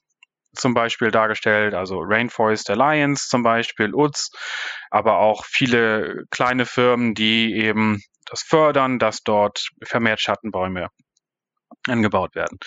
zum 0.54 0.74
Beispiel 0.74 1.11
dargestellt, 1.11 1.74
also 1.74 2.00
Rainforest 2.00 2.70
Alliance 2.70 3.28
zum 3.28 3.42
Beispiel, 3.42 3.94
UTZ, 3.94 4.30
aber 4.90 5.18
auch 5.18 5.44
viele 5.46 6.24
kleine 6.30 6.66
Firmen, 6.66 7.14
die 7.14 7.54
eben 7.54 8.02
das 8.31 8.43
fördern, 8.43 8.99
dass 8.99 9.23
dort 9.23 9.69
vermehrt 9.85 10.21
Schattenbäume 10.21 10.88
angebaut 11.88 12.35
werden. 12.35 12.59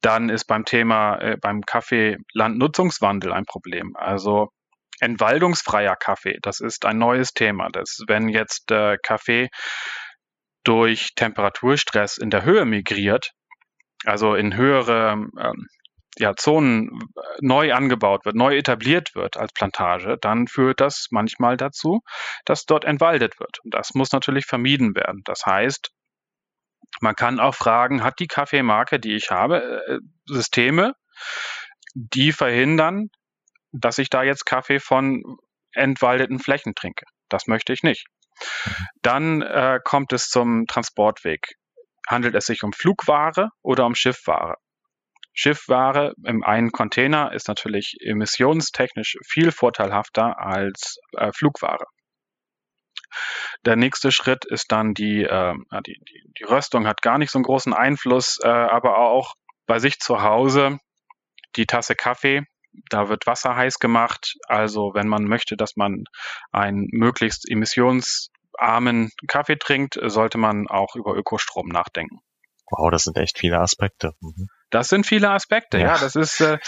Dann 0.00 0.28
ist 0.28 0.44
beim 0.44 0.64
Thema, 0.64 1.18
äh, 1.18 1.36
beim 1.40 1.62
Kaffee 1.62 2.16
Landnutzungswandel 2.32 3.32
ein 3.32 3.44
Problem. 3.44 3.96
Also 3.96 4.50
entwaldungsfreier 5.00 5.96
Kaffee, 5.96 6.38
das 6.42 6.60
ist 6.60 6.84
ein 6.86 6.98
neues 6.98 7.32
Thema. 7.32 7.68
Das, 7.70 8.02
wenn 8.06 8.28
jetzt 8.28 8.70
äh, 8.70 8.98
Kaffee 9.02 9.48
durch 10.64 11.14
Temperaturstress 11.16 12.18
in 12.18 12.30
der 12.30 12.44
Höhe 12.44 12.64
migriert, 12.64 13.32
also 14.04 14.34
in 14.34 14.56
höhere 14.56 15.12
ähm, 15.12 15.66
ja, 16.18 16.34
Zonen 16.36 16.88
äh, 17.16 17.20
neu 17.40 17.72
angebaut 17.72 18.24
wird, 18.24 18.36
neu 18.36 18.56
etabliert 18.56 19.14
wird 19.14 19.36
als 19.36 19.52
Plantage, 19.52 20.18
dann 20.20 20.46
führt 20.46 20.80
das 20.80 21.08
manchmal 21.10 21.56
dazu, 21.56 22.00
dass 22.44 22.64
dort 22.64 22.84
entwaldet 22.84 23.40
wird. 23.40 23.58
Und 23.64 23.74
das 23.74 23.94
muss 23.94 24.12
natürlich 24.12 24.46
vermieden 24.46 24.94
werden. 24.94 25.22
Das 25.24 25.46
heißt, 25.46 25.90
man 27.00 27.14
kann 27.14 27.40
auch 27.40 27.54
fragen, 27.54 28.02
hat 28.02 28.18
die 28.18 28.26
Kaffeemarke, 28.26 29.00
die 29.00 29.14
ich 29.14 29.30
habe, 29.30 29.82
äh, 29.86 29.98
Systeme, 30.26 30.94
die 31.94 32.32
verhindern, 32.32 33.08
dass 33.72 33.98
ich 33.98 34.10
da 34.10 34.22
jetzt 34.22 34.44
Kaffee 34.44 34.80
von 34.80 35.22
entwaldeten 35.72 36.38
Flächen 36.38 36.74
trinke? 36.74 37.06
Das 37.28 37.46
möchte 37.46 37.72
ich 37.72 37.82
nicht. 37.82 38.06
Dann 39.00 39.42
äh, 39.42 39.80
kommt 39.82 40.12
es 40.12 40.28
zum 40.28 40.66
Transportweg. 40.66 41.54
Handelt 42.08 42.34
es 42.34 42.46
sich 42.46 42.62
um 42.62 42.72
Flugware 42.72 43.50
oder 43.62 43.86
um 43.86 43.94
Schiffware? 43.94 44.56
Schiffware 45.32 46.12
im 46.24 46.42
einen 46.42 46.72
Container 46.72 47.32
ist 47.32 47.48
natürlich 47.48 47.96
emissionstechnisch 48.00 49.16
viel 49.26 49.50
vorteilhafter 49.52 50.38
als 50.38 50.98
äh, 51.16 51.32
Flugware. 51.32 51.86
Der 53.64 53.76
nächste 53.76 54.12
Schritt 54.12 54.44
ist 54.44 54.72
dann 54.72 54.94
die, 54.94 55.22
äh, 55.22 55.54
die, 55.86 55.98
die, 56.08 56.32
die 56.38 56.44
Röstung 56.44 56.86
hat 56.86 57.02
gar 57.02 57.18
nicht 57.18 57.30
so 57.30 57.38
einen 57.38 57.44
großen 57.44 57.72
Einfluss, 57.72 58.38
äh, 58.42 58.48
aber 58.48 58.98
auch 58.98 59.34
bei 59.66 59.78
sich 59.78 59.98
zu 59.98 60.22
Hause 60.22 60.78
die 61.56 61.66
Tasse 61.66 61.94
Kaffee, 61.94 62.42
da 62.88 63.08
wird 63.08 63.26
Wasser 63.26 63.56
heiß 63.56 63.78
gemacht. 63.78 64.34
Also 64.48 64.92
wenn 64.94 65.08
man 65.08 65.24
möchte, 65.24 65.56
dass 65.56 65.76
man 65.76 66.04
einen 66.50 66.88
möglichst 66.90 67.48
emissionsarmen 67.48 69.10
Kaffee 69.28 69.56
trinkt, 69.56 69.98
sollte 70.02 70.38
man 70.38 70.68
auch 70.68 70.96
über 70.96 71.14
Ökostrom 71.14 71.68
nachdenken. 71.68 72.20
Wow, 72.70 72.90
das 72.90 73.04
sind 73.04 73.18
echt 73.18 73.38
viele 73.38 73.60
Aspekte. 73.60 74.12
Mhm. 74.20 74.48
Das 74.72 74.88
sind 74.88 75.06
viele 75.06 75.30
Aspekte, 75.30 75.78
ja. 75.78 75.94
ja. 75.94 75.98
Das 75.98 76.16
ist, 76.16 76.40
äh, 76.40 76.58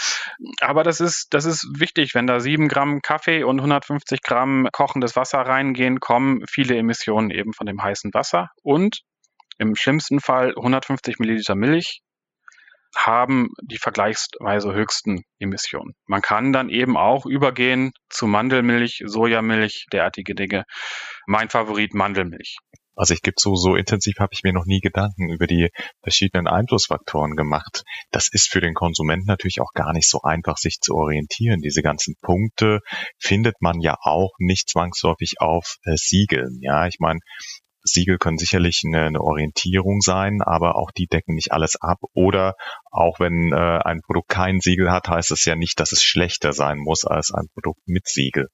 aber 0.61 0.83
das 0.83 1.01
ist, 1.01 1.27
das 1.31 1.45
ist 1.45 1.67
wichtig, 1.77 2.13
wenn 2.13 2.27
da 2.27 2.39
sieben 2.39 2.67
Gramm 2.69 3.01
Kaffee 3.01 3.43
und 3.43 3.57
150 3.59 4.21
Gramm 4.21 4.69
kochendes 4.71 5.15
Wasser 5.15 5.39
reingehen, 5.39 5.99
kommen 5.99 6.43
viele 6.47 6.77
Emissionen 6.77 7.31
eben 7.31 7.53
von 7.53 7.65
dem 7.65 7.81
heißen 7.81 8.13
Wasser 8.13 8.49
und 8.61 9.01
im 9.57 9.75
schlimmsten 9.75 10.19
Fall 10.19 10.49
150 10.49 11.17
Milliliter 11.19 11.55
Milch 11.55 12.01
haben 12.95 13.49
die 13.61 13.77
vergleichsweise 13.77 14.73
höchsten 14.73 15.23
Emissionen. 15.39 15.93
Man 16.05 16.21
kann 16.21 16.53
dann 16.53 16.69
eben 16.69 16.95
auch 16.97 17.25
übergehen 17.25 17.91
zu 18.09 18.27
Mandelmilch, 18.27 19.03
Sojamilch, 19.05 19.87
derartige 19.91 20.35
Dinge. 20.35 20.63
Mein 21.25 21.49
Favorit 21.49 21.93
Mandelmilch. 21.93 22.57
Also 22.95 23.13
ich 23.13 23.21
gebe 23.21 23.35
so, 23.37 23.55
so 23.55 23.75
intensiv 23.75 24.19
habe 24.19 24.33
ich 24.33 24.43
mir 24.43 24.53
noch 24.53 24.65
nie 24.65 24.79
Gedanken 24.79 25.29
über 25.29 25.47
die 25.47 25.69
verschiedenen 26.01 26.47
Einflussfaktoren 26.47 27.35
gemacht. 27.35 27.83
Das 28.11 28.29
ist 28.31 28.49
für 28.49 28.61
den 28.61 28.73
Konsumenten 28.73 29.27
natürlich 29.27 29.61
auch 29.61 29.73
gar 29.73 29.93
nicht 29.93 30.09
so 30.09 30.21
einfach, 30.21 30.57
sich 30.57 30.79
zu 30.79 30.95
orientieren. 30.95 31.61
Diese 31.61 31.81
ganzen 31.81 32.15
Punkte 32.21 32.79
findet 33.19 33.61
man 33.61 33.81
ja 33.81 33.95
auch 34.01 34.31
nicht 34.39 34.69
zwangsläufig 34.69 35.35
auf 35.39 35.77
äh, 35.83 35.95
Siegeln. 35.95 36.59
Ja, 36.61 36.87
ich 36.87 36.97
meine, 36.99 37.19
Siegel 37.85 38.17
können 38.17 38.37
sicherlich 38.37 38.81
eine, 38.83 39.05
eine, 39.05 39.21
Orientierung 39.21 40.01
sein, 40.01 40.41
aber 40.41 40.75
auch 40.75 40.91
die 40.91 41.05
decken 41.05 41.35
nicht 41.35 41.51
alles 41.51 41.75
ab. 41.75 41.99
Oder 42.13 42.55
auch 42.91 43.19
wenn 43.19 43.51
äh, 43.53 43.79
ein 43.83 44.01
Produkt 44.01 44.29
kein 44.29 44.59
Siegel 44.59 44.91
hat, 44.91 45.07
heißt 45.07 45.31
es 45.31 45.45
ja 45.45 45.55
nicht, 45.55 45.79
dass 45.79 45.91
es 45.91 46.03
schlechter 46.03 46.51
sein 46.51 46.79
muss 46.79 47.05
als 47.05 47.31
ein 47.31 47.47
Produkt 47.53 47.81
mit 47.85 48.07
Siegel. 48.07 48.49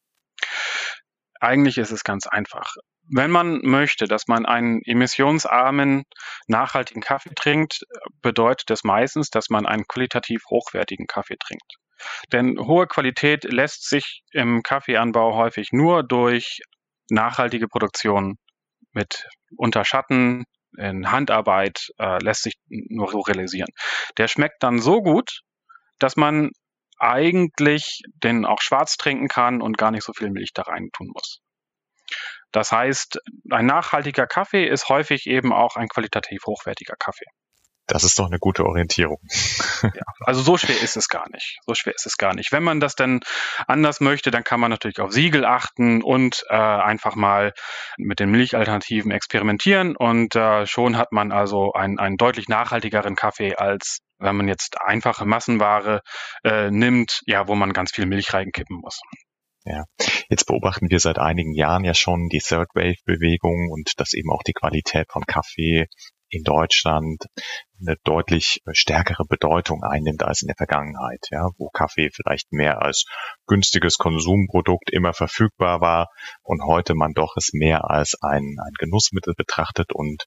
Eigentlich 1.39 1.77
ist 1.77 1.91
es 1.91 2.03
ganz 2.03 2.27
einfach. 2.27 2.75
Wenn 3.13 3.29
man 3.29 3.59
möchte, 3.63 4.05
dass 4.05 4.27
man 4.27 4.45
einen 4.45 4.81
emissionsarmen, 4.83 6.03
nachhaltigen 6.47 7.01
Kaffee 7.01 7.33
trinkt, 7.35 7.81
bedeutet 8.21 8.69
das 8.69 8.83
meistens, 8.83 9.29
dass 9.29 9.49
man 9.49 9.65
einen 9.65 9.85
qualitativ 9.87 10.43
hochwertigen 10.49 11.07
Kaffee 11.07 11.37
trinkt. 11.37 11.75
Denn 12.31 12.57
hohe 12.57 12.87
Qualität 12.87 13.43
lässt 13.43 13.87
sich 13.87 14.23
im 14.31 14.63
Kaffeeanbau 14.63 15.35
häufig 15.35 15.69
nur 15.71 16.03
durch 16.03 16.61
nachhaltige 17.09 17.67
Produktion 17.67 18.37
mit 18.93 19.27
Unterschatten, 19.57 20.45
in 20.77 21.11
Handarbeit 21.11 21.89
äh, 21.99 22.23
lässt 22.23 22.43
sich 22.43 22.55
nur 22.67 23.09
so 23.09 23.19
realisieren. 23.19 23.69
Der 24.17 24.29
schmeckt 24.29 24.63
dann 24.63 24.79
so 24.79 25.01
gut, 25.01 25.41
dass 25.99 26.15
man 26.15 26.51
eigentlich 26.97 28.01
den 28.23 28.45
auch 28.45 28.61
schwarz 28.61 28.95
trinken 28.95 29.27
kann 29.27 29.61
und 29.61 29.77
gar 29.77 29.91
nicht 29.91 30.03
so 30.03 30.13
viel 30.13 30.29
Milch 30.29 30.51
da 30.53 30.61
rein 30.61 30.89
tun 30.93 31.09
muss. 31.13 31.41
Das 32.51 32.71
heißt, 32.71 33.19
ein 33.49 33.65
nachhaltiger 33.65 34.27
Kaffee 34.27 34.67
ist 34.67 34.89
häufig 34.89 35.27
eben 35.27 35.53
auch 35.53 35.75
ein 35.75 35.87
qualitativ 35.87 36.41
hochwertiger 36.45 36.95
Kaffee. 36.97 37.25
Das 37.87 38.05
ist 38.05 38.17
doch 38.17 38.27
eine 38.27 38.39
gute 38.39 38.65
Orientierung. 38.65 39.19
Ja, 39.83 40.03
also 40.27 40.41
so 40.41 40.57
schwer 40.57 40.79
ist 40.79 40.95
es 40.95 41.09
gar 41.09 41.27
nicht. 41.31 41.57
So 41.65 41.73
schwer 41.73 41.95
ist 41.95 42.05
es 42.05 42.15
gar 42.17 42.35
nicht. 42.35 42.51
Wenn 42.51 42.61
man 42.61 42.79
das 42.79 42.93
dann 42.93 43.21
anders 43.65 43.99
möchte, 43.99 44.29
dann 44.29 44.43
kann 44.43 44.59
man 44.59 44.69
natürlich 44.69 44.99
auf 44.99 45.11
Siegel 45.11 45.43
achten 45.43 46.03
und 46.03 46.43
äh, 46.49 46.55
einfach 46.55 47.15
mal 47.15 47.51
mit 47.97 48.19
den 48.19 48.29
Milchalternativen 48.29 49.09
experimentieren 49.09 49.95
und 49.95 50.35
äh, 50.35 50.67
schon 50.67 50.97
hat 50.97 51.11
man 51.11 51.31
also 51.31 51.73
einen, 51.73 51.97
einen 51.97 52.17
deutlich 52.17 52.47
nachhaltigeren 52.47 53.15
Kaffee 53.15 53.55
als 53.55 54.01
wenn 54.19 54.35
man 54.35 54.47
jetzt 54.47 54.79
einfache 54.79 55.25
Massenware 55.25 56.01
äh, 56.43 56.69
nimmt, 56.69 57.21
ja, 57.25 57.47
wo 57.47 57.55
man 57.55 57.73
ganz 57.73 57.91
viel 57.91 58.05
Milch 58.05 58.33
reinkippen 58.35 58.77
muss. 58.77 59.01
Ja, 59.63 59.85
jetzt 60.29 60.45
beobachten 60.45 60.89
wir 60.89 60.99
seit 60.99 61.19
einigen 61.19 61.53
Jahren 61.53 61.83
ja 61.83 61.93
schon 61.93 62.29
die 62.29 62.39
Third 62.39 62.69
Wave 62.73 62.97
Bewegung 63.05 63.69
und 63.71 63.99
dass 63.99 64.13
eben 64.13 64.31
auch 64.31 64.41
die 64.43 64.53
Qualität 64.53 65.07
von 65.11 65.23
Kaffee 65.25 65.87
in 66.29 66.43
Deutschland 66.43 67.25
eine 67.79 67.97
deutlich 68.03 68.61
stärkere 68.71 69.25
Bedeutung 69.27 69.83
einnimmt 69.83 70.23
als 70.23 70.41
in 70.41 70.47
der 70.47 70.55
Vergangenheit, 70.55 71.27
ja, 71.29 71.49
wo 71.57 71.69
Kaffee 71.69 72.09
vielleicht 72.11 72.51
mehr 72.51 72.81
als 72.81 73.05
günstiges 73.45 73.97
Konsumprodukt 73.97 74.89
immer 74.91 75.13
verfügbar 75.13 75.81
war 75.81 76.07
und 76.41 76.63
heute 76.63 76.95
man 76.95 77.13
doch 77.13 77.35
es 77.37 77.51
mehr 77.53 77.89
als 77.89 78.15
ein, 78.21 78.55
ein 78.63 78.73
Genussmittel 78.79 79.33
betrachtet 79.35 79.93
und 79.93 80.23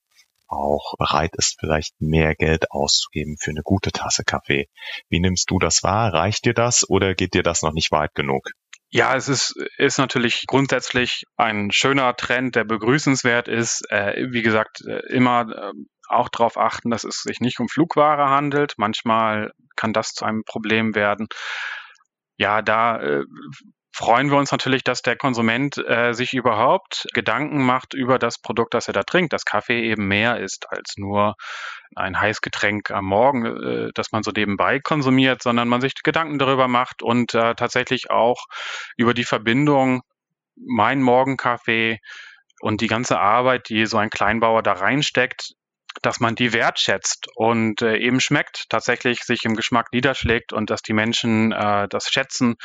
auch 0.46 0.94
bereit 0.98 1.34
ist, 1.36 1.56
vielleicht 1.58 1.94
mehr 1.98 2.34
Geld 2.34 2.70
auszugeben 2.70 3.36
für 3.40 3.50
eine 3.50 3.62
gute 3.62 3.90
Tasse 3.90 4.24
Kaffee. 4.24 4.68
Wie 5.08 5.20
nimmst 5.20 5.50
du 5.50 5.58
das 5.58 5.82
wahr? 5.82 6.12
Reicht 6.12 6.44
dir 6.44 6.54
das 6.54 6.88
oder 6.88 7.14
geht 7.14 7.34
dir 7.34 7.42
das 7.42 7.62
noch 7.62 7.72
nicht 7.72 7.90
weit 7.90 8.14
genug? 8.14 8.50
Ja, 8.90 9.16
es 9.16 9.28
ist, 9.28 9.54
ist 9.76 9.98
natürlich 9.98 10.44
grundsätzlich 10.46 11.24
ein 11.36 11.70
schöner 11.72 12.14
Trend, 12.14 12.54
der 12.54 12.64
begrüßenswert 12.64 13.48
ist. 13.48 13.82
Äh, 13.90 14.28
wie 14.30 14.42
gesagt, 14.42 14.82
äh, 14.86 15.00
immer 15.12 15.46
äh, 15.50 15.72
auch 16.08 16.28
darauf 16.28 16.56
achten, 16.56 16.90
dass 16.90 17.04
es 17.04 17.22
sich 17.22 17.40
nicht 17.40 17.58
um 17.58 17.68
Flugware 17.68 18.30
handelt. 18.30 18.74
Manchmal 18.76 19.50
kann 19.76 19.92
das 19.92 20.12
zu 20.12 20.24
einem 20.24 20.42
Problem 20.44 20.94
werden. 20.94 21.26
Ja, 22.36 22.62
da 22.62 23.00
äh, 23.00 23.24
freuen 23.94 24.28
wir 24.28 24.38
uns 24.38 24.50
natürlich, 24.50 24.82
dass 24.82 25.02
der 25.02 25.14
Konsument 25.14 25.78
äh, 25.78 26.14
sich 26.14 26.34
überhaupt 26.34 27.06
Gedanken 27.14 27.64
macht 27.64 27.94
über 27.94 28.18
das 28.18 28.38
Produkt, 28.38 28.74
das 28.74 28.88
er 28.88 28.92
da 28.92 29.04
trinkt, 29.04 29.32
dass 29.32 29.44
Kaffee 29.44 29.88
eben 29.88 30.08
mehr 30.08 30.40
ist 30.40 30.68
als 30.68 30.96
nur 30.96 31.36
ein 31.94 32.20
Heißgetränk 32.20 32.90
am 32.90 33.04
Morgen, 33.04 33.46
äh, 33.46 33.90
das 33.94 34.10
man 34.10 34.24
so 34.24 34.32
nebenbei 34.32 34.80
konsumiert, 34.80 35.44
sondern 35.44 35.68
man 35.68 35.80
sich 35.80 35.94
Gedanken 36.02 36.40
darüber 36.40 36.66
macht 36.66 37.04
und 37.04 37.34
äh, 37.34 37.54
tatsächlich 37.54 38.10
auch 38.10 38.46
über 38.96 39.14
die 39.14 39.22
Verbindung 39.22 40.02
mein 40.56 41.00
Morgenkaffee 41.00 42.00
und 42.60 42.80
die 42.80 42.88
ganze 42.88 43.20
Arbeit, 43.20 43.68
die 43.68 43.86
so 43.86 43.98
ein 43.98 44.10
Kleinbauer 44.10 44.64
da 44.64 44.72
reinsteckt, 44.72 45.54
dass 46.02 46.20
man 46.20 46.34
die 46.34 46.52
wertschätzt 46.52 47.28
und 47.34 47.82
äh, 47.82 47.96
eben 47.96 48.20
schmeckt, 48.20 48.66
tatsächlich 48.68 49.22
sich 49.22 49.44
im 49.44 49.54
Geschmack 49.54 49.92
niederschlägt 49.92 50.52
und 50.52 50.70
dass 50.70 50.82
die 50.82 50.92
Menschen 50.92 51.52
äh, 51.52 51.88
das 51.88 52.10
schätzen. 52.10 52.56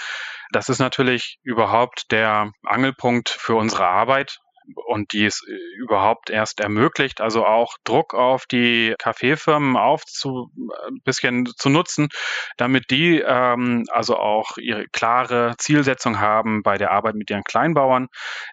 Das 0.51 0.69
ist 0.69 0.79
natürlich 0.79 1.37
überhaupt 1.43 2.11
der 2.11 2.51
Angelpunkt 2.65 3.29
für 3.29 3.55
unsere 3.55 3.87
Arbeit 3.87 4.39
und 4.75 5.13
die 5.13 5.25
es 5.25 5.41
äh, 5.47 5.53
überhaupt 5.77 6.29
erst 6.29 6.59
ermöglicht, 6.59 7.21
also 7.21 7.45
auch 7.45 7.75
Druck 7.83 8.13
auf 8.13 8.45
die 8.45 8.95
Kaffeefirmen 8.99 9.75
aufzu 9.75 10.51
ein 10.87 10.97
äh, 10.97 10.99
bisschen 11.03 11.45
zu 11.57 11.69
nutzen, 11.69 12.09
damit 12.57 12.89
die 12.89 13.19
ähm, 13.19 13.85
also 13.91 14.17
auch 14.17 14.57
ihre 14.57 14.85
klare 14.87 15.55
Zielsetzung 15.57 16.19
haben 16.19 16.63
bei 16.63 16.77
der 16.77 16.91
Arbeit 16.91 17.15
mit 17.15 17.29
ihren 17.29 17.43
Kleinbauern, 17.43 18.07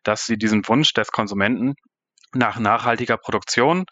dass 0.04 0.26
sie 0.26 0.36
diesen 0.36 0.66
Wunsch 0.68 0.92
des 0.92 1.12
Konsumenten 1.12 1.74
nach 2.32 2.58
nachhaltiger 2.58 3.16
Produktion 3.16 3.84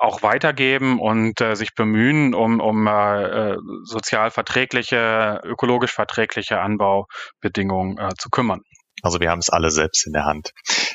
auch 0.00 0.22
weitergeben 0.22 1.00
und 1.00 1.40
äh, 1.40 1.54
sich 1.54 1.74
bemühen, 1.74 2.34
um, 2.34 2.60
um 2.60 2.86
äh, 2.86 3.52
äh, 3.52 3.56
sozial 3.84 4.30
verträgliche, 4.30 5.40
ökologisch 5.44 5.92
verträgliche 5.92 6.60
Anbaubedingungen 6.60 7.98
äh, 7.98 8.10
zu 8.18 8.30
kümmern. 8.30 8.62
Also 9.02 9.20
wir 9.20 9.30
haben 9.30 9.40
es 9.40 9.50
alle 9.50 9.70
selbst 9.70 10.06
in 10.06 10.12
der 10.12 10.24
Hand. 10.24 10.52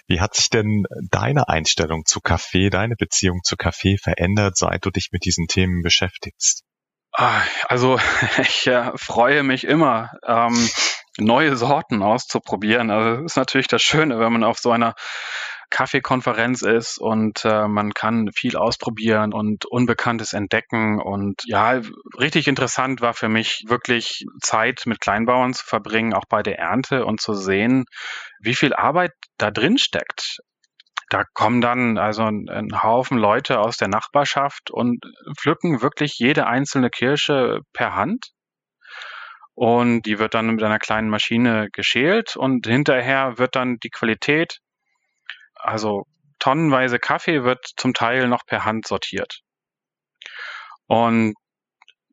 Wie 0.08 0.20
hat 0.20 0.36
sich 0.36 0.50
denn 0.50 0.86
deine 1.12 1.48
Einstellung 1.48 2.06
zu 2.06 2.22
Kaffee, 2.22 2.70
deine 2.70 2.96
Beziehung 2.96 3.42
zu 3.44 3.56
Kaffee 3.56 3.98
verändert, 3.98 4.58
seit 4.58 4.86
du 4.86 4.89
dich 4.89 5.10
mit 5.12 5.26
diesen 5.26 5.48
Themen 5.48 5.84
beschäftigst? 5.84 6.63
Ah, 7.12 7.42
also 7.68 8.00
ich 8.39 8.68
äh, 8.68 8.92
freue 8.96 9.44
mich 9.44 9.65
immer, 9.65 10.12
ähm, 10.26 10.70
neue 11.20 11.56
Sorten 11.56 12.02
auszuprobieren. 12.02 12.89
Also 12.89 13.22
das 13.22 13.34
ist 13.34 13.38
natürlich 13.38 13.68
das 13.68 13.82
Schöne, 13.82 14.20
wenn 14.20 14.34
man 14.34 14.44
auf 14.44 14.60
so 14.60 14.72
einer 14.72 14.96
Kaffeekonferenz 15.69 16.62
ist 16.62 16.97
und 16.97 17.45
äh, 17.45 17.67
man 17.67 17.93
kann 17.93 18.29
viel 18.34 18.58
ausprobieren 18.58 19.34
und 19.34 19.65
Unbekanntes 19.65 20.34
entdecken. 20.34 20.99
Und 21.01 21.41
ja, 21.45 21.82
richtig 22.19 22.47
interessant 22.47 23.01
war 23.01 23.13
für 23.13 23.29
mich 23.29 23.63
wirklich 23.67 24.25
Zeit 24.41 24.84
mit 24.86 24.99
Kleinbauern 24.99 25.53
zu 25.53 25.65
verbringen, 25.65 26.13
auch 26.13 26.25
bei 26.27 26.43
der 26.43 26.60
Ernte 26.60 27.05
und 27.05 27.21
zu 27.21 27.34
sehen, 27.34 27.86
wie 28.39 28.55
viel 28.55 28.73
Arbeit 28.73 29.12
da 29.38 29.51
drin 29.51 29.77
steckt. 29.77 30.39
Da 31.10 31.23
kommen 31.34 31.62
dann 31.62 31.97
also 31.97 32.23
ein, 32.23 32.49
ein 32.49 32.84
Haufen 32.84 33.17
Leute 33.17 33.60
aus 33.60 33.77
der 33.77 33.88
Nachbarschaft 33.88 34.69
und 34.71 34.99
pflücken 35.38 35.82
wirklich 35.82 36.19
jede 36.19 36.45
einzelne 36.45 36.89
Kirsche 36.89 37.62
per 37.73 37.95
Hand 37.95 38.32
und 39.60 40.03
die 40.03 40.19
wird 40.19 40.36
dann 40.36 40.47
mit 40.47 40.63
einer 40.63 40.79
kleinen 40.79 41.10
Maschine 41.10 41.67
geschält 41.73 42.38
und 42.38 42.65
hinterher 42.65 43.38
wird 43.39 43.58
dann 43.58 43.75
die 43.84 43.89
Qualität 43.89 44.60
also 45.60 46.06
tonnenweise 46.39 47.00
Kaffee 47.00 47.43
wird 47.43 47.65
zum 47.78 47.93
Teil 47.93 48.28
noch 48.28 48.45
per 48.45 48.65
Hand 48.65 48.88
sortiert. 48.88 49.41
Und 50.88 51.36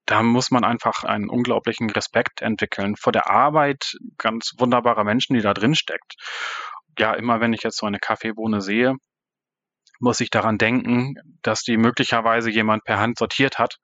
da 0.04 0.22
muss 0.22 0.50
man 0.50 0.64
einfach 0.64 1.02
einen 1.02 1.28
unglaublichen 1.28 1.90
Respekt 1.90 2.40
entwickeln 2.40 2.94
vor 2.96 3.12
der 3.12 3.28
Arbeit 3.28 3.96
ganz 4.18 4.52
wunderbarer 4.58 5.04
Menschen, 5.04 5.34
die 5.34 5.42
da 5.42 5.52
drin 5.52 5.74
steckt. 5.74 6.14
Ja, 6.98 7.14
immer 7.14 7.40
wenn 7.40 7.52
ich 7.52 7.62
jetzt 7.62 7.78
so 7.78 7.86
eine 7.86 7.98
Kaffeebohne 7.98 8.60
sehe, 8.60 8.94
muss 9.98 10.20
ich 10.20 10.30
daran 10.30 10.58
denken, 10.58 11.14
dass 11.42 11.62
die 11.62 11.76
möglicherweise 11.76 12.50
jemand 12.50 12.84
per 12.84 12.98
Hand 12.98 13.18
sortiert 13.18 13.58
hat 13.58 13.78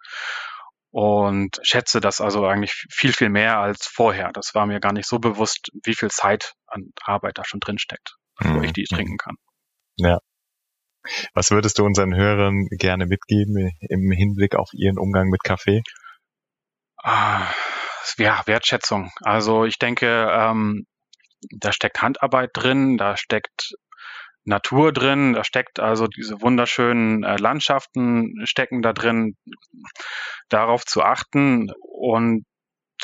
und 0.91 1.59
schätze 1.63 2.01
das 2.01 2.21
also 2.21 2.47
eigentlich 2.47 2.87
viel, 2.91 3.13
viel 3.13 3.31
mehr 3.31 3.59
als 3.59 3.87
vorher. 3.87 4.31
Das 4.33 4.55
war 4.55 4.67
mir 4.67 4.79
gar 4.79 4.93
nicht 4.93 5.09
so 5.09 5.19
bewusst, 5.19 5.71
wie 5.85 5.95
viel 5.95 6.11
Zeit 6.11 6.53
an 6.67 6.93
Arbeit 7.03 7.39
da 7.39 7.45
schon 7.45 7.61
drin 7.61 7.79
steckt, 7.79 8.17
bevor 8.37 8.59
mhm. 8.59 8.65
ich 8.65 8.73
die 8.73 8.85
trinken 8.85 9.17
kann. 9.17 9.37
Ja. 9.97 10.19
Was 11.35 11.51
würdest 11.51 11.79
du 11.79 11.85
unseren 11.85 12.15
Hörern 12.15 12.67
gerne 12.71 13.07
mitgeben 13.07 13.73
im 13.81 14.11
Hinblick 14.13 14.55
auf 14.55 14.69
ihren 14.73 14.99
Umgang 14.99 15.29
mit 15.29 15.43
Kaffee? 15.43 15.83
Ah, 17.03 17.53
ja, 18.19 18.43
Wertschätzung. 18.47 19.11
Also 19.23 19.65
ich 19.65 19.79
denke, 19.79 20.29
ähm, 20.31 20.87
da 21.51 21.73
steckt 21.73 22.03
Handarbeit 22.03 22.51
drin, 22.55 22.97
da 22.99 23.17
steckt 23.17 23.75
Natur 24.45 24.93
drin. 24.93 25.35
Da 25.35 25.45
steckt 25.45 25.81
also 25.81 26.07
diese 26.07 26.41
wunderschönen 26.41 27.23
äh, 27.23 27.37
Landschaften 27.37 28.35
stecken 28.45 28.83
da 28.83 28.93
drin. 28.93 29.37
Darauf 30.49 30.85
zu 30.85 31.03
achten 31.03 31.71
und 31.81 32.45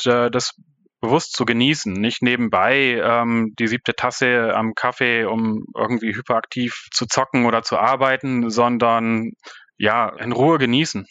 äh, 0.05 0.29
das 0.29 0.53
bewusst 1.01 1.33
zu 1.33 1.45
genießen, 1.45 1.93
nicht 1.93 2.21
nebenbei 2.21 3.01
ähm, 3.01 3.53
die 3.57 3.67
siebte 3.67 3.93
Tasse 3.95 4.53
am 4.53 4.73
Kaffee, 4.75 5.25
um 5.25 5.65
irgendwie 5.75 6.13
hyperaktiv 6.13 6.87
zu 6.91 7.05
zocken 7.05 7.45
oder 7.45 7.63
zu 7.63 7.77
arbeiten, 7.77 8.49
sondern 8.49 9.31
ja, 9.77 10.09
in 10.17 10.33
Ruhe 10.33 10.57
genießen 10.57 11.05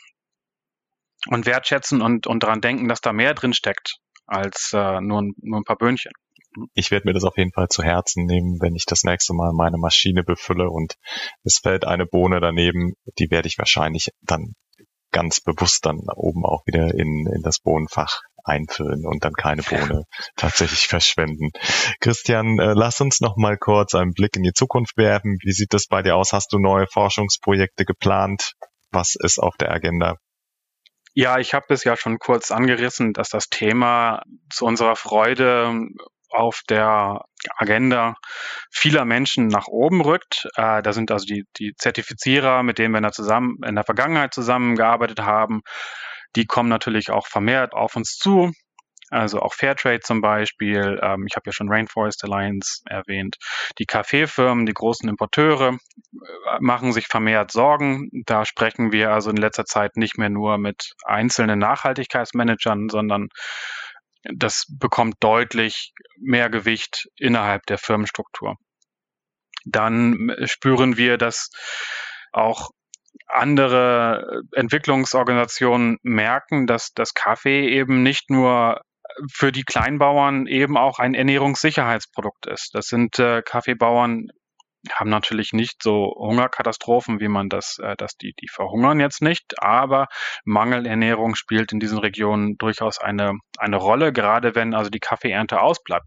und 1.28 1.46
wertschätzen 1.46 2.02
und, 2.02 2.26
und 2.26 2.42
daran 2.42 2.60
denken, 2.60 2.88
dass 2.88 3.00
da 3.00 3.12
mehr 3.12 3.34
drin 3.34 3.54
steckt 3.54 3.96
als 4.26 4.72
äh, 4.74 5.00
nur, 5.00 5.22
nur 5.38 5.60
ein 5.60 5.64
paar 5.64 5.78
Böhnchen. 5.78 6.12
Ich 6.74 6.90
werde 6.90 7.06
mir 7.06 7.12
das 7.14 7.24
auf 7.24 7.36
jeden 7.36 7.52
Fall 7.52 7.68
zu 7.68 7.82
Herzen 7.82 8.24
nehmen, 8.24 8.58
wenn 8.60 8.74
ich 8.74 8.84
das 8.84 9.04
nächste 9.04 9.32
Mal 9.32 9.52
meine 9.52 9.78
Maschine 9.78 10.22
befülle 10.22 10.70
und 10.70 10.94
es 11.44 11.58
fällt 11.62 11.86
eine 11.86 12.06
Bohne 12.06 12.40
daneben, 12.40 12.94
die 13.18 13.30
werde 13.30 13.48
ich 13.48 13.58
wahrscheinlich 13.58 14.08
dann 14.22 14.54
ganz 15.12 15.40
bewusst 15.40 15.86
dann 15.86 16.00
oben 16.14 16.44
auch 16.44 16.62
wieder 16.66 16.94
in, 16.94 17.26
in 17.26 17.42
das 17.42 17.58
Bohnenfach 17.60 18.20
einfüllen 18.44 19.06
und 19.06 19.24
dann 19.24 19.34
keine 19.34 19.62
Bohne 19.62 20.04
tatsächlich 20.36 20.86
verschwenden. 20.86 21.50
Christian, 22.00 22.58
äh, 22.58 22.72
lass 22.74 23.00
uns 23.00 23.20
noch 23.20 23.36
mal 23.36 23.56
kurz 23.56 23.94
einen 23.94 24.12
Blick 24.12 24.36
in 24.36 24.42
die 24.42 24.52
Zukunft 24.52 24.96
werfen. 24.96 25.38
Wie 25.42 25.52
sieht 25.52 25.74
das 25.74 25.86
bei 25.86 26.02
dir 26.02 26.16
aus? 26.16 26.32
Hast 26.32 26.52
du 26.52 26.58
neue 26.58 26.86
Forschungsprojekte 26.86 27.84
geplant? 27.84 28.52
Was 28.90 29.14
ist 29.18 29.38
auf 29.38 29.56
der 29.56 29.70
Agenda? 29.70 30.16
Ja, 31.14 31.38
ich 31.38 31.52
habe 31.52 31.66
es 31.70 31.84
ja 31.84 31.96
schon 31.96 32.18
kurz 32.18 32.50
angerissen, 32.50 33.12
dass 33.12 33.28
das 33.28 33.48
Thema 33.48 34.22
zu 34.50 34.64
unserer 34.64 34.94
Freude 34.94 35.88
auf 36.30 36.60
der 36.68 37.22
Agenda 37.56 38.14
vieler 38.70 39.04
Menschen 39.04 39.48
nach 39.48 39.66
oben 39.66 40.00
rückt. 40.00 40.48
Äh, 40.56 40.82
da 40.82 40.92
sind 40.92 41.10
also 41.10 41.26
die, 41.26 41.44
die 41.58 41.74
Zertifizierer, 41.76 42.62
mit 42.62 42.78
denen 42.78 42.92
wir 42.92 42.98
in 42.98 43.04
der, 43.04 43.12
zusammen, 43.12 43.58
in 43.64 43.74
der 43.74 43.84
Vergangenheit 43.84 44.34
zusammengearbeitet 44.34 45.20
haben, 45.20 45.62
die 46.36 46.46
kommen 46.46 46.68
natürlich 46.68 47.10
auch 47.10 47.26
vermehrt 47.26 47.72
auf 47.72 47.96
uns 47.96 48.16
zu. 48.16 48.52
Also 49.10 49.40
auch 49.40 49.54
Fairtrade 49.54 50.00
zum 50.00 50.20
Beispiel. 50.20 51.00
Ähm, 51.02 51.24
ich 51.26 51.36
habe 51.36 51.44
ja 51.46 51.52
schon 51.52 51.70
Rainforest 51.70 52.24
Alliance 52.24 52.82
erwähnt. 52.86 53.36
Die 53.78 53.86
Kaffeefirmen, 53.86 54.66
die 54.66 54.74
großen 54.74 55.08
Importeure 55.08 55.72
äh, 55.72 56.58
machen 56.60 56.92
sich 56.92 57.06
vermehrt 57.06 57.50
Sorgen. 57.50 58.10
Da 58.26 58.44
sprechen 58.44 58.92
wir 58.92 59.10
also 59.10 59.30
in 59.30 59.36
letzter 59.36 59.64
Zeit 59.64 59.96
nicht 59.96 60.18
mehr 60.18 60.28
nur 60.28 60.58
mit 60.58 60.92
einzelnen 61.04 61.58
Nachhaltigkeitsmanagern, 61.58 62.88
sondern 62.90 63.28
das 64.24 64.66
bekommt 64.68 65.16
deutlich 65.20 65.92
mehr 66.18 66.50
Gewicht 66.50 67.08
innerhalb 67.16 67.66
der 67.66 67.78
Firmenstruktur. 67.78 68.56
Dann 69.64 70.34
spüren 70.44 70.96
wir, 70.96 71.18
dass 71.18 71.50
auch 72.32 72.70
andere 73.26 74.42
Entwicklungsorganisationen 74.52 75.98
merken, 76.02 76.66
dass 76.66 76.92
das 76.94 77.14
Kaffee 77.14 77.68
eben 77.68 78.02
nicht 78.02 78.30
nur 78.30 78.80
für 79.30 79.52
die 79.52 79.64
Kleinbauern 79.64 80.46
eben 80.46 80.76
auch 80.76 80.98
ein 80.98 81.14
Ernährungssicherheitsprodukt 81.14 82.46
ist. 82.46 82.74
Das 82.74 82.86
sind 82.86 83.18
äh, 83.18 83.42
Kaffeebauern, 83.42 84.28
haben 84.92 85.10
natürlich 85.10 85.52
nicht 85.52 85.82
so 85.82 86.14
Hungerkatastrophen, 86.16 87.20
wie 87.20 87.28
man 87.28 87.48
das, 87.48 87.78
äh, 87.78 87.96
dass 87.96 88.16
die, 88.16 88.34
die 88.40 88.48
verhungern 88.48 89.00
jetzt 89.00 89.22
nicht, 89.22 89.60
aber 89.62 90.06
Mangelernährung 90.44 91.34
spielt 91.34 91.72
in 91.72 91.80
diesen 91.80 91.98
Regionen 91.98 92.56
durchaus 92.58 92.98
eine, 92.98 93.32
eine 93.58 93.76
Rolle, 93.76 94.12
gerade 94.12 94.54
wenn 94.54 94.74
also 94.74 94.90
die 94.90 95.00
Kaffeeernte 95.00 95.60
ausbleibt. 95.60 96.06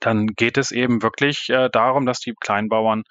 Dann 0.00 0.28
geht 0.28 0.58
es 0.58 0.70
eben 0.72 1.02
wirklich 1.02 1.48
äh, 1.50 1.68
darum, 1.70 2.06
dass 2.06 2.20
die 2.20 2.34
Kleinbauern 2.40 3.04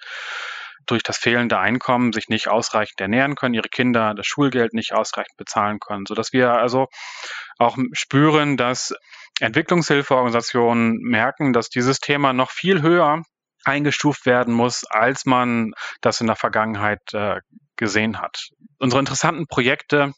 durch 0.88 1.04
das 1.04 1.18
fehlende 1.18 1.60
Einkommen 1.60 2.12
sich 2.12 2.28
nicht 2.28 2.48
ausreichend 2.48 3.00
ernähren 3.00 3.36
können, 3.36 3.54
ihre 3.54 3.70
Kinder 3.70 4.14
das 4.16 4.26
Schulgeld 4.26 4.74
nicht 4.74 4.94
ausreichend 4.94 5.38
bezahlen 5.38 5.80
können, 5.80 6.06
sodass 6.08 6.34
wir 6.34 6.54
also 6.54 6.88
auch 7.60 7.78
spüren, 7.94 8.58
dass 8.58 8.94
Entwicklungshilfeorganisationen 9.40 10.98
merken, 11.02 11.54
dass 11.54 11.70
dieses 11.70 12.00
Thema 12.00 12.34
noch 12.34 12.52
viel 12.52 12.82
höher 12.82 13.24
eingestuft 13.64 14.26
werden 14.26 14.54
muss, 14.54 14.84
als 14.90 15.26
man 15.26 15.72
das 16.02 16.22
in 16.22 16.28
der 16.28 16.36
Vergangenheit 16.36 17.02
äh, 17.14 17.40
gesehen 17.76 18.20
hat. 18.20 18.50
Unsere 18.80 19.00
interessanten 19.00 19.48
Projekte 19.48 20.14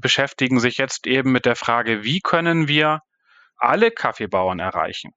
beschäftigen 0.00 0.60
sich 0.60 0.78
jetzt 0.78 1.06
eben 1.06 1.32
mit 1.32 1.46
der 1.46 1.56
Frage, 1.56 2.04
wie 2.04 2.20
können 2.20 2.68
wir 2.68 3.00
alle 3.56 3.90
Kaffeebauern 3.90 4.58
erreichen? 4.58 5.12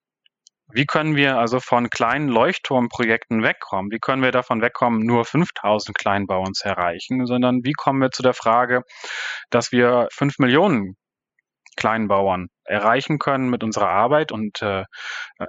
Wie 0.74 0.86
können 0.86 1.16
wir 1.16 1.36
also 1.38 1.60
von 1.60 1.90
kleinen 1.90 2.28
Leuchtturmprojekten 2.28 3.42
wegkommen? 3.42 3.90
Wie 3.90 3.98
können 3.98 4.22
wir 4.22 4.32
davon 4.32 4.62
wegkommen, 4.62 5.04
nur 5.04 5.26
5000 5.26 5.96
Kleinbauern 5.96 6.54
zu 6.54 6.66
erreichen, 6.66 7.26
sondern 7.26 7.60
wie 7.62 7.72
kommen 7.72 8.00
wir 8.00 8.10
zu 8.10 8.22
der 8.22 8.32
Frage, 8.32 8.82
dass 9.50 9.70
wir 9.70 10.08
5 10.12 10.38
Millionen 10.38 10.96
Kleinbauern 11.76 12.48
erreichen 12.64 13.18
können 13.18 13.50
mit 13.50 13.62
unserer 13.64 13.88
Arbeit? 13.88 14.32
Und 14.32 14.62
äh, 14.62 14.84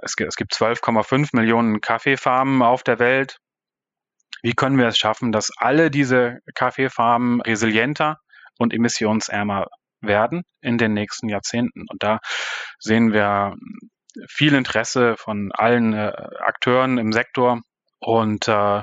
es, 0.02 0.14
es 0.18 0.36
gibt 0.36 0.54
12,5 0.54 1.30
Millionen 1.32 1.80
Kaffeefarmen 1.80 2.62
auf 2.62 2.82
der 2.82 2.98
Welt. 2.98 3.38
Wie 4.42 4.52
können 4.52 4.78
wir 4.78 4.88
es 4.88 4.98
schaffen, 4.98 5.32
dass 5.32 5.50
alle 5.56 5.90
diese 5.90 6.38
Kaffeefarmen 6.54 7.40
resilienter 7.40 8.18
und 8.58 8.74
emissionsärmer 8.74 9.68
werden 10.00 10.42
in 10.60 10.76
den 10.76 10.92
nächsten 10.92 11.28
Jahrzehnten? 11.28 11.86
Und 11.88 12.02
da 12.02 12.18
sehen 12.78 13.12
wir 13.12 13.54
viel 14.28 14.54
Interesse 14.54 15.16
von 15.16 15.50
allen 15.52 15.92
äh, 15.92 16.12
Akteuren 16.40 16.98
im 16.98 17.12
Sektor 17.12 17.60
und 18.00 18.48
äh, 18.48 18.82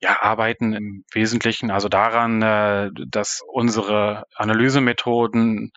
ja, 0.00 0.20
arbeiten 0.20 0.72
im 0.72 1.04
Wesentlichen 1.12 1.70
also 1.70 1.88
daran, 1.88 2.42
äh, 2.42 2.90
dass 3.08 3.40
unsere 3.46 4.24
Analysemethoden 4.34 5.72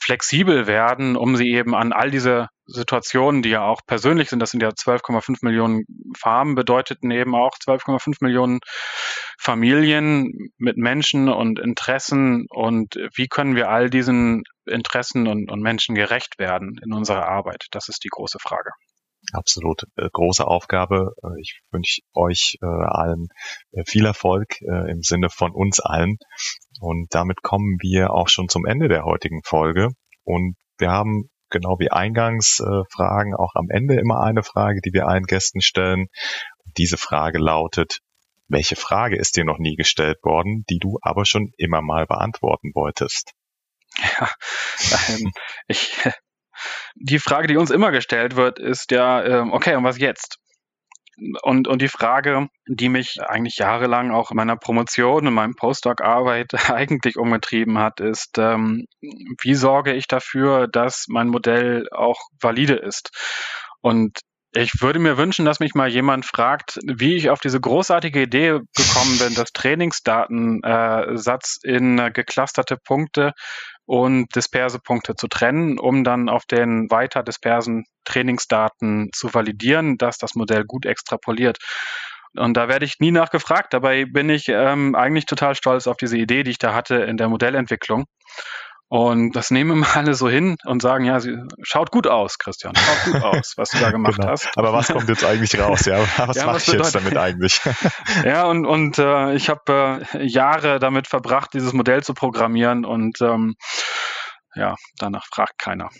flexibel 0.00 0.66
werden, 0.66 1.16
um 1.16 1.36
sie 1.36 1.50
eben 1.50 1.74
an 1.74 1.92
all 1.92 2.10
diese 2.10 2.48
Situationen, 2.66 3.42
die 3.42 3.50
ja 3.50 3.64
auch 3.64 3.80
persönlich 3.86 4.28
sind, 4.28 4.40
das 4.40 4.50
sind 4.50 4.62
ja 4.62 4.70
12,5 4.70 5.38
Millionen 5.42 5.84
Farmen, 6.16 6.54
bedeuteten 6.54 7.10
eben 7.10 7.34
auch 7.34 7.52
12,5 7.64 8.16
Millionen 8.20 8.60
Familien 9.38 10.50
mit 10.58 10.76
Menschen 10.76 11.28
und 11.28 11.58
Interessen 11.58 12.46
und 12.50 12.96
wie 13.14 13.28
können 13.28 13.54
wir 13.54 13.70
all 13.70 13.90
diesen 13.90 14.42
Interessen 14.66 15.28
und, 15.28 15.50
und 15.50 15.60
Menschen 15.60 15.94
gerecht 15.94 16.38
werden 16.38 16.78
in 16.84 16.92
unserer 16.92 17.28
Arbeit? 17.28 17.66
Das 17.70 17.88
ist 17.88 18.02
die 18.04 18.10
große 18.10 18.38
Frage. 18.40 18.70
Absolut. 19.32 19.84
Äh, 19.96 20.08
große 20.12 20.46
Aufgabe. 20.46 21.14
Äh, 21.22 21.40
ich 21.40 21.60
wünsche 21.70 22.00
euch 22.14 22.58
äh, 22.62 22.66
allen 22.66 23.28
viel 23.86 24.06
Erfolg 24.06 24.60
im 24.60 25.02
Sinne 25.02 25.28
von 25.30 25.52
uns 25.52 25.80
allen. 25.80 26.18
Und 26.80 27.14
damit 27.14 27.42
kommen 27.42 27.78
wir 27.80 28.12
auch 28.12 28.28
schon 28.28 28.48
zum 28.48 28.66
Ende 28.66 28.88
der 28.88 29.04
heutigen 29.04 29.42
Folge. 29.44 29.90
Und 30.24 30.56
wir 30.78 30.90
haben 30.90 31.30
genau 31.50 31.78
wie 31.78 31.90
eingangs 31.90 32.60
äh, 32.60 33.34
auch 33.34 33.54
am 33.54 33.70
Ende 33.70 33.94
immer 33.94 34.20
eine 34.20 34.42
Frage, 34.42 34.80
die 34.84 34.92
wir 34.92 35.06
allen 35.06 35.24
Gästen 35.24 35.60
stellen. 35.60 36.08
Und 36.64 36.78
diese 36.78 36.96
Frage 36.96 37.38
lautet, 37.38 38.00
welche 38.48 38.76
Frage 38.76 39.16
ist 39.16 39.36
dir 39.36 39.44
noch 39.44 39.58
nie 39.58 39.76
gestellt 39.76 40.18
worden, 40.22 40.64
die 40.68 40.78
du 40.78 40.98
aber 41.02 41.24
schon 41.24 41.52
immer 41.56 41.82
mal 41.82 42.06
beantworten 42.06 42.72
wolltest? 42.74 43.32
Ja, 43.98 44.30
ähm, 45.08 45.32
ich, 45.68 45.98
die 46.94 47.18
Frage, 47.18 47.48
die 47.48 47.56
uns 47.56 47.70
immer 47.70 47.90
gestellt 47.90 48.36
wird, 48.36 48.58
ist 48.58 48.90
ja, 48.90 49.24
ähm, 49.24 49.52
okay, 49.52 49.74
und 49.76 49.84
was 49.84 49.98
jetzt? 49.98 50.38
Und, 51.42 51.66
und 51.66 51.80
die 51.80 51.88
Frage, 51.88 52.48
die 52.68 52.90
mich 52.90 53.16
eigentlich 53.26 53.56
jahrelang 53.56 54.10
auch 54.10 54.30
in 54.30 54.36
meiner 54.36 54.56
Promotion 54.56 55.26
und 55.26 55.34
meinem 55.34 55.54
Postdoc-Arbeit 55.54 56.52
eigentlich 56.70 57.16
umgetrieben 57.16 57.78
hat, 57.78 58.00
ist, 58.00 58.36
ähm, 58.38 58.84
wie 59.00 59.54
sorge 59.54 59.94
ich 59.94 60.08
dafür, 60.08 60.68
dass 60.68 61.06
mein 61.08 61.28
Modell 61.28 61.88
auch 61.90 62.20
valide 62.40 62.74
ist? 62.74 63.10
Und 63.80 64.18
ich 64.52 64.80
würde 64.80 64.98
mir 64.98 65.18
wünschen, 65.18 65.44
dass 65.44 65.60
mich 65.60 65.74
mal 65.74 65.88
jemand 65.88 66.24
fragt, 66.24 66.78
wie 66.86 67.16
ich 67.16 67.30
auf 67.30 67.40
diese 67.40 67.60
großartige 67.60 68.22
Idee 68.22 68.60
gekommen 68.74 69.18
bin, 69.18 69.34
das 69.34 69.52
Trainingsdatensatz 69.52 71.58
äh, 71.62 71.76
in 71.76 71.98
äh, 71.98 72.10
geclusterte 72.10 72.76
Punkte 72.76 73.32
und 73.86 74.34
Disperse-Punkte 74.34 75.14
zu 75.14 75.28
trennen, 75.28 75.78
um 75.78 76.04
dann 76.04 76.28
auf 76.28 76.44
den 76.44 76.90
weiter 76.90 77.22
dispersen 77.22 77.84
Trainingsdaten 78.04 79.10
zu 79.12 79.32
validieren, 79.32 79.96
dass 79.96 80.18
das 80.18 80.34
Modell 80.34 80.64
gut 80.64 80.86
extrapoliert. 80.86 81.58
Und 82.36 82.54
da 82.56 82.68
werde 82.68 82.84
ich 82.84 82.98
nie 82.98 83.12
nachgefragt. 83.12 83.72
Dabei 83.72 84.04
bin 84.04 84.28
ich 84.28 84.48
ähm, 84.48 84.94
eigentlich 84.94 85.26
total 85.26 85.54
stolz 85.54 85.86
auf 85.86 85.96
diese 85.96 86.18
Idee, 86.18 86.42
die 86.42 86.50
ich 86.50 86.58
da 86.58 86.74
hatte 86.74 86.96
in 86.96 87.16
der 87.16 87.28
Modellentwicklung. 87.28 88.04
Und 88.88 89.32
das 89.32 89.50
nehmen 89.50 89.80
wir 89.80 89.96
alle 89.96 90.14
so 90.14 90.28
hin 90.28 90.56
und 90.64 90.80
sagen, 90.80 91.04
ja, 91.04 91.18
sie 91.18 91.36
schaut 91.62 91.90
gut 91.90 92.06
aus, 92.06 92.38
Christian, 92.38 92.74
schaut 92.76 93.12
gut 93.12 93.22
aus, 93.22 93.54
was 93.56 93.70
du 93.70 93.78
da 93.78 93.90
gemacht 93.90 94.16
genau. 94.16 94.28
hast. 94.30 94.48
Aber 94.56 94.72
was 94.72 94.88
kommt 94.88 95.08
jetzt 95.08 95.24
eigentlich 95.24 95.58
raus? 95.58 95.86
Ja, 95.86 95.98
was 96.26 96.36
ja, 96.36 96.46
mache 96.46 96.58
ich 96.58 96.66
jetzt 96.68 96.94
damit 96.94 97.16
eigentlich? 97.16 97.60
ja, 98.24 98.44
und, 98.44 98.64
und 98.64 98.98
äh, 98.98 99.34
ich 99.34 99.48
habe 99.48 100.06
äh, 100.12 100.24
Jahre 100.24 100.78
damit 100.78 101.08
verbracht, 101.08 101.52
dieses 101.52 101.72
Modell 101.72 102.04
zu 102.04 102.14
programmieren 102.14 102.84
und 102.84 103.20
ähm, 103.20 103.56
ja, 104.54 104.76
danach 104.98 105.26
fragt 105.26 105.58
keiner. 105.58 105.90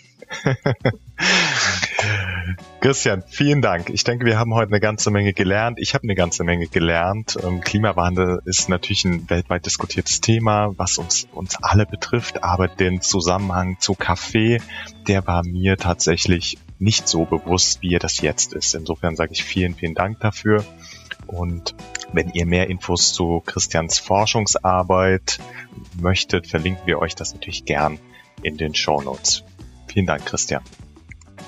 Christian, 2.81 3.25
vielen 3.27 3.63
Dank. 3.63 3.91
Ich 3.91 4.05
denke, 4.05 4.27
wir 4.27 4.39
haben 4.39 4.55
heute 4.55 4.71
eine 4.71 4.81
ganze 4.81 5.11
Menge 5.11 5.33
gelernt. 5.33 5.79
Ich 5.81 5.95
habe 5.95 6.05
eine 6.05 6.15
ganze 6.15 6.45
Menge 6.45 6.69
gelernt. 6.69 7.37
Ähm, 7.43 7.61
Klimawandel 7.61 8.41
ist 8.45 8.69
natürlich 8.69 9.05
ein 9.05 9.29
weltweit 9.29 9.67
diskutiertes 9.67 10.21
Thema, 10.21 10.73
was 10.77 10.99
uns, 10.99 11.27
uns 11.33 11.57
alle 11.61 11.87
betrifft, 11.87 12.45
aber 12.45 12.69
den 12.69 13.01
Zusammenhang 13.01 13.79
zu 13.81 13.95
Kaffee, 13.95 14.61
der 15.09 15.27
war 15.27 15.43
mir 15.45 15.77
tatsächlich 15.77 16.59
nicht 16.79 17.09
so 17.09 17.25
bewusst, 17.25 17.83
wie 17.83 17.95
er 17.95 17.99
das 17.99 18.21
jetzt 18.21 18.53
ist. 18.53 18.75
Insofern 18.75 19.17
sage 19.17 19.33
ich 19.33 19.43
vielen, 19.43 19.75
vielen 19.75 19.95
Dank 19.95 20.21
dafür. 20.21 20.65
Und 21.27 21.75
wenn 22.13 22.31
ihr 22.31 22.47
mehr 22.47 22.71
Infos 22.71 23.13
zu 23.13 23.43
Christians 23.45 23.99
Forschungsarbeit 23.99 25.39
möchtet, 26.01 26.47
verlinken 26.47 26.87
wir 26.87 27.01
euch 27.01 27.15
das 27.15 27.35
natürlich 27.35 27.65
gern 27.65 27.99
in 28.43 28.57
den 28.57 28.75
Show 28.75 29.01
Notes. 29.01 29.43
Vielen 29.89 30.07
Dank, 30.07 30.25
Christian. 30.25 30.63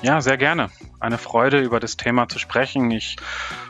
Ja, 0.01 0.21
sehr 0.21 0.37
gerne. 0.37 0.71
Eine 1.01 1.19
Freude, 1.19 1.61
über 1.61 1.81
das 1.81 1.97
Thema 1.97 2.29
zu 2.29 2.39
sprechen. 2.39 2.91
Ich 2.93 3.17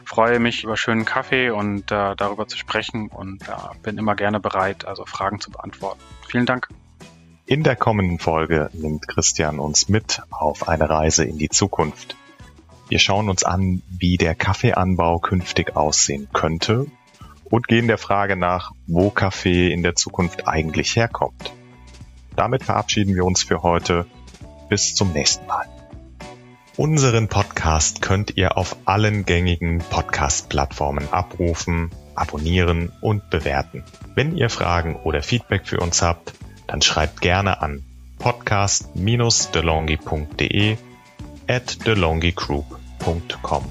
freue 0.04 0.38
mich 0.40 0.62
über 0.62 0.76
schönen 0.76 1.06
Kaffee 1.06 1.50
und 1.50 1.90
äh, 1.90 2.14
darüber 2.16 2.46
zu 2.46 2.58
sprechen 2.58 3.08
und 3.08 3.48
äh, 3.48 3.52
bin 3.82 3.96
immer 3.96 4.14
gerne 4.14 4.38
bereit, 4.38 4.84
also 4.84 5.06
Fragen 5.06 5.40
zu 5.40 5.50
beantworten. 5.50 6.00
Vielen 6.28 6.44
Dank. 6.44 6.68
In 7.46 7.62
der 7.62 7.76
kommenden 7.76 8.18
Folge 8.18 8.68
nimmt 8.74 9.08
Christian 9.08 9.58
uns 9.58 9.88
mit 9.88 10.20
auf 10.30 10.68
eine 10.68 10.90
Reise 10.90 11.24
in 11.24 11.38
die 11.38 11.48
Zukunft. 11.48 12.14
Wir 12.90 12.98
schauen 12.98 13.30
uns 13.30 13.42
an, 13.42 13.82
wie 13.88 14.18
der 14.18 14.34
Kaffeeanbau 14.34 15.18
künftig 15.20 15.76
aussehen 15.76 16.28
könnte 16.34 16.86
und 17.44 17.68
gehen 17.68 17.88
der 17.88 17.98
Frage 17.98 18.36
nach, 18.36 18.72
wo 18.86 19.08
Kaffee 19.08 19.72
in 19.72 19.82
der 19.82 19.94
Zukunft 19.94 20.46
eigentlich 20.46 20.94
herkommt. 20.94 21.52
Damit 22.36 22.64
verabschieden 22.64 23.14
wir 23.14 23.24
uns 23.24 23.42
für 23.42 23.62
heute. 23.62 24.06
Bis 24.68 24.94
zum 24.94 25.12
nächsten 25.12 25.46
Mal. 25.46 25.77
Unseren 26.78 27.26
Podcast 27.26 28.02
könnt 28.02 28.36
ihr 28.36 28.56
auf 28.56 28.76
allen 28.84 29.26
gängigen 29.26 29.78
Podcast-Plattformen 29.78 31.12
abrufen, 31.12 31.90
abonnieren 32.14 32.92
und 33.00 33.30
bewerten. 33.30 33.82
Wenn 34.14 34.36
ihr 34.36 34.48
Fragen 34.48 34.94
oder 34.94 35.24
Feedback 35.24 35.66
für 35.66 35.80
uns 35.80 36.02
habt, 36.02 36.34
dann 36.68 36.80
schreibt 36.80 37.20
gerne 37.20 37.62
an 37.62 37.82
podcast-delongi.de 38.20 40.76
at 41.48 41.84
delongigroup.com. 41.84 43.64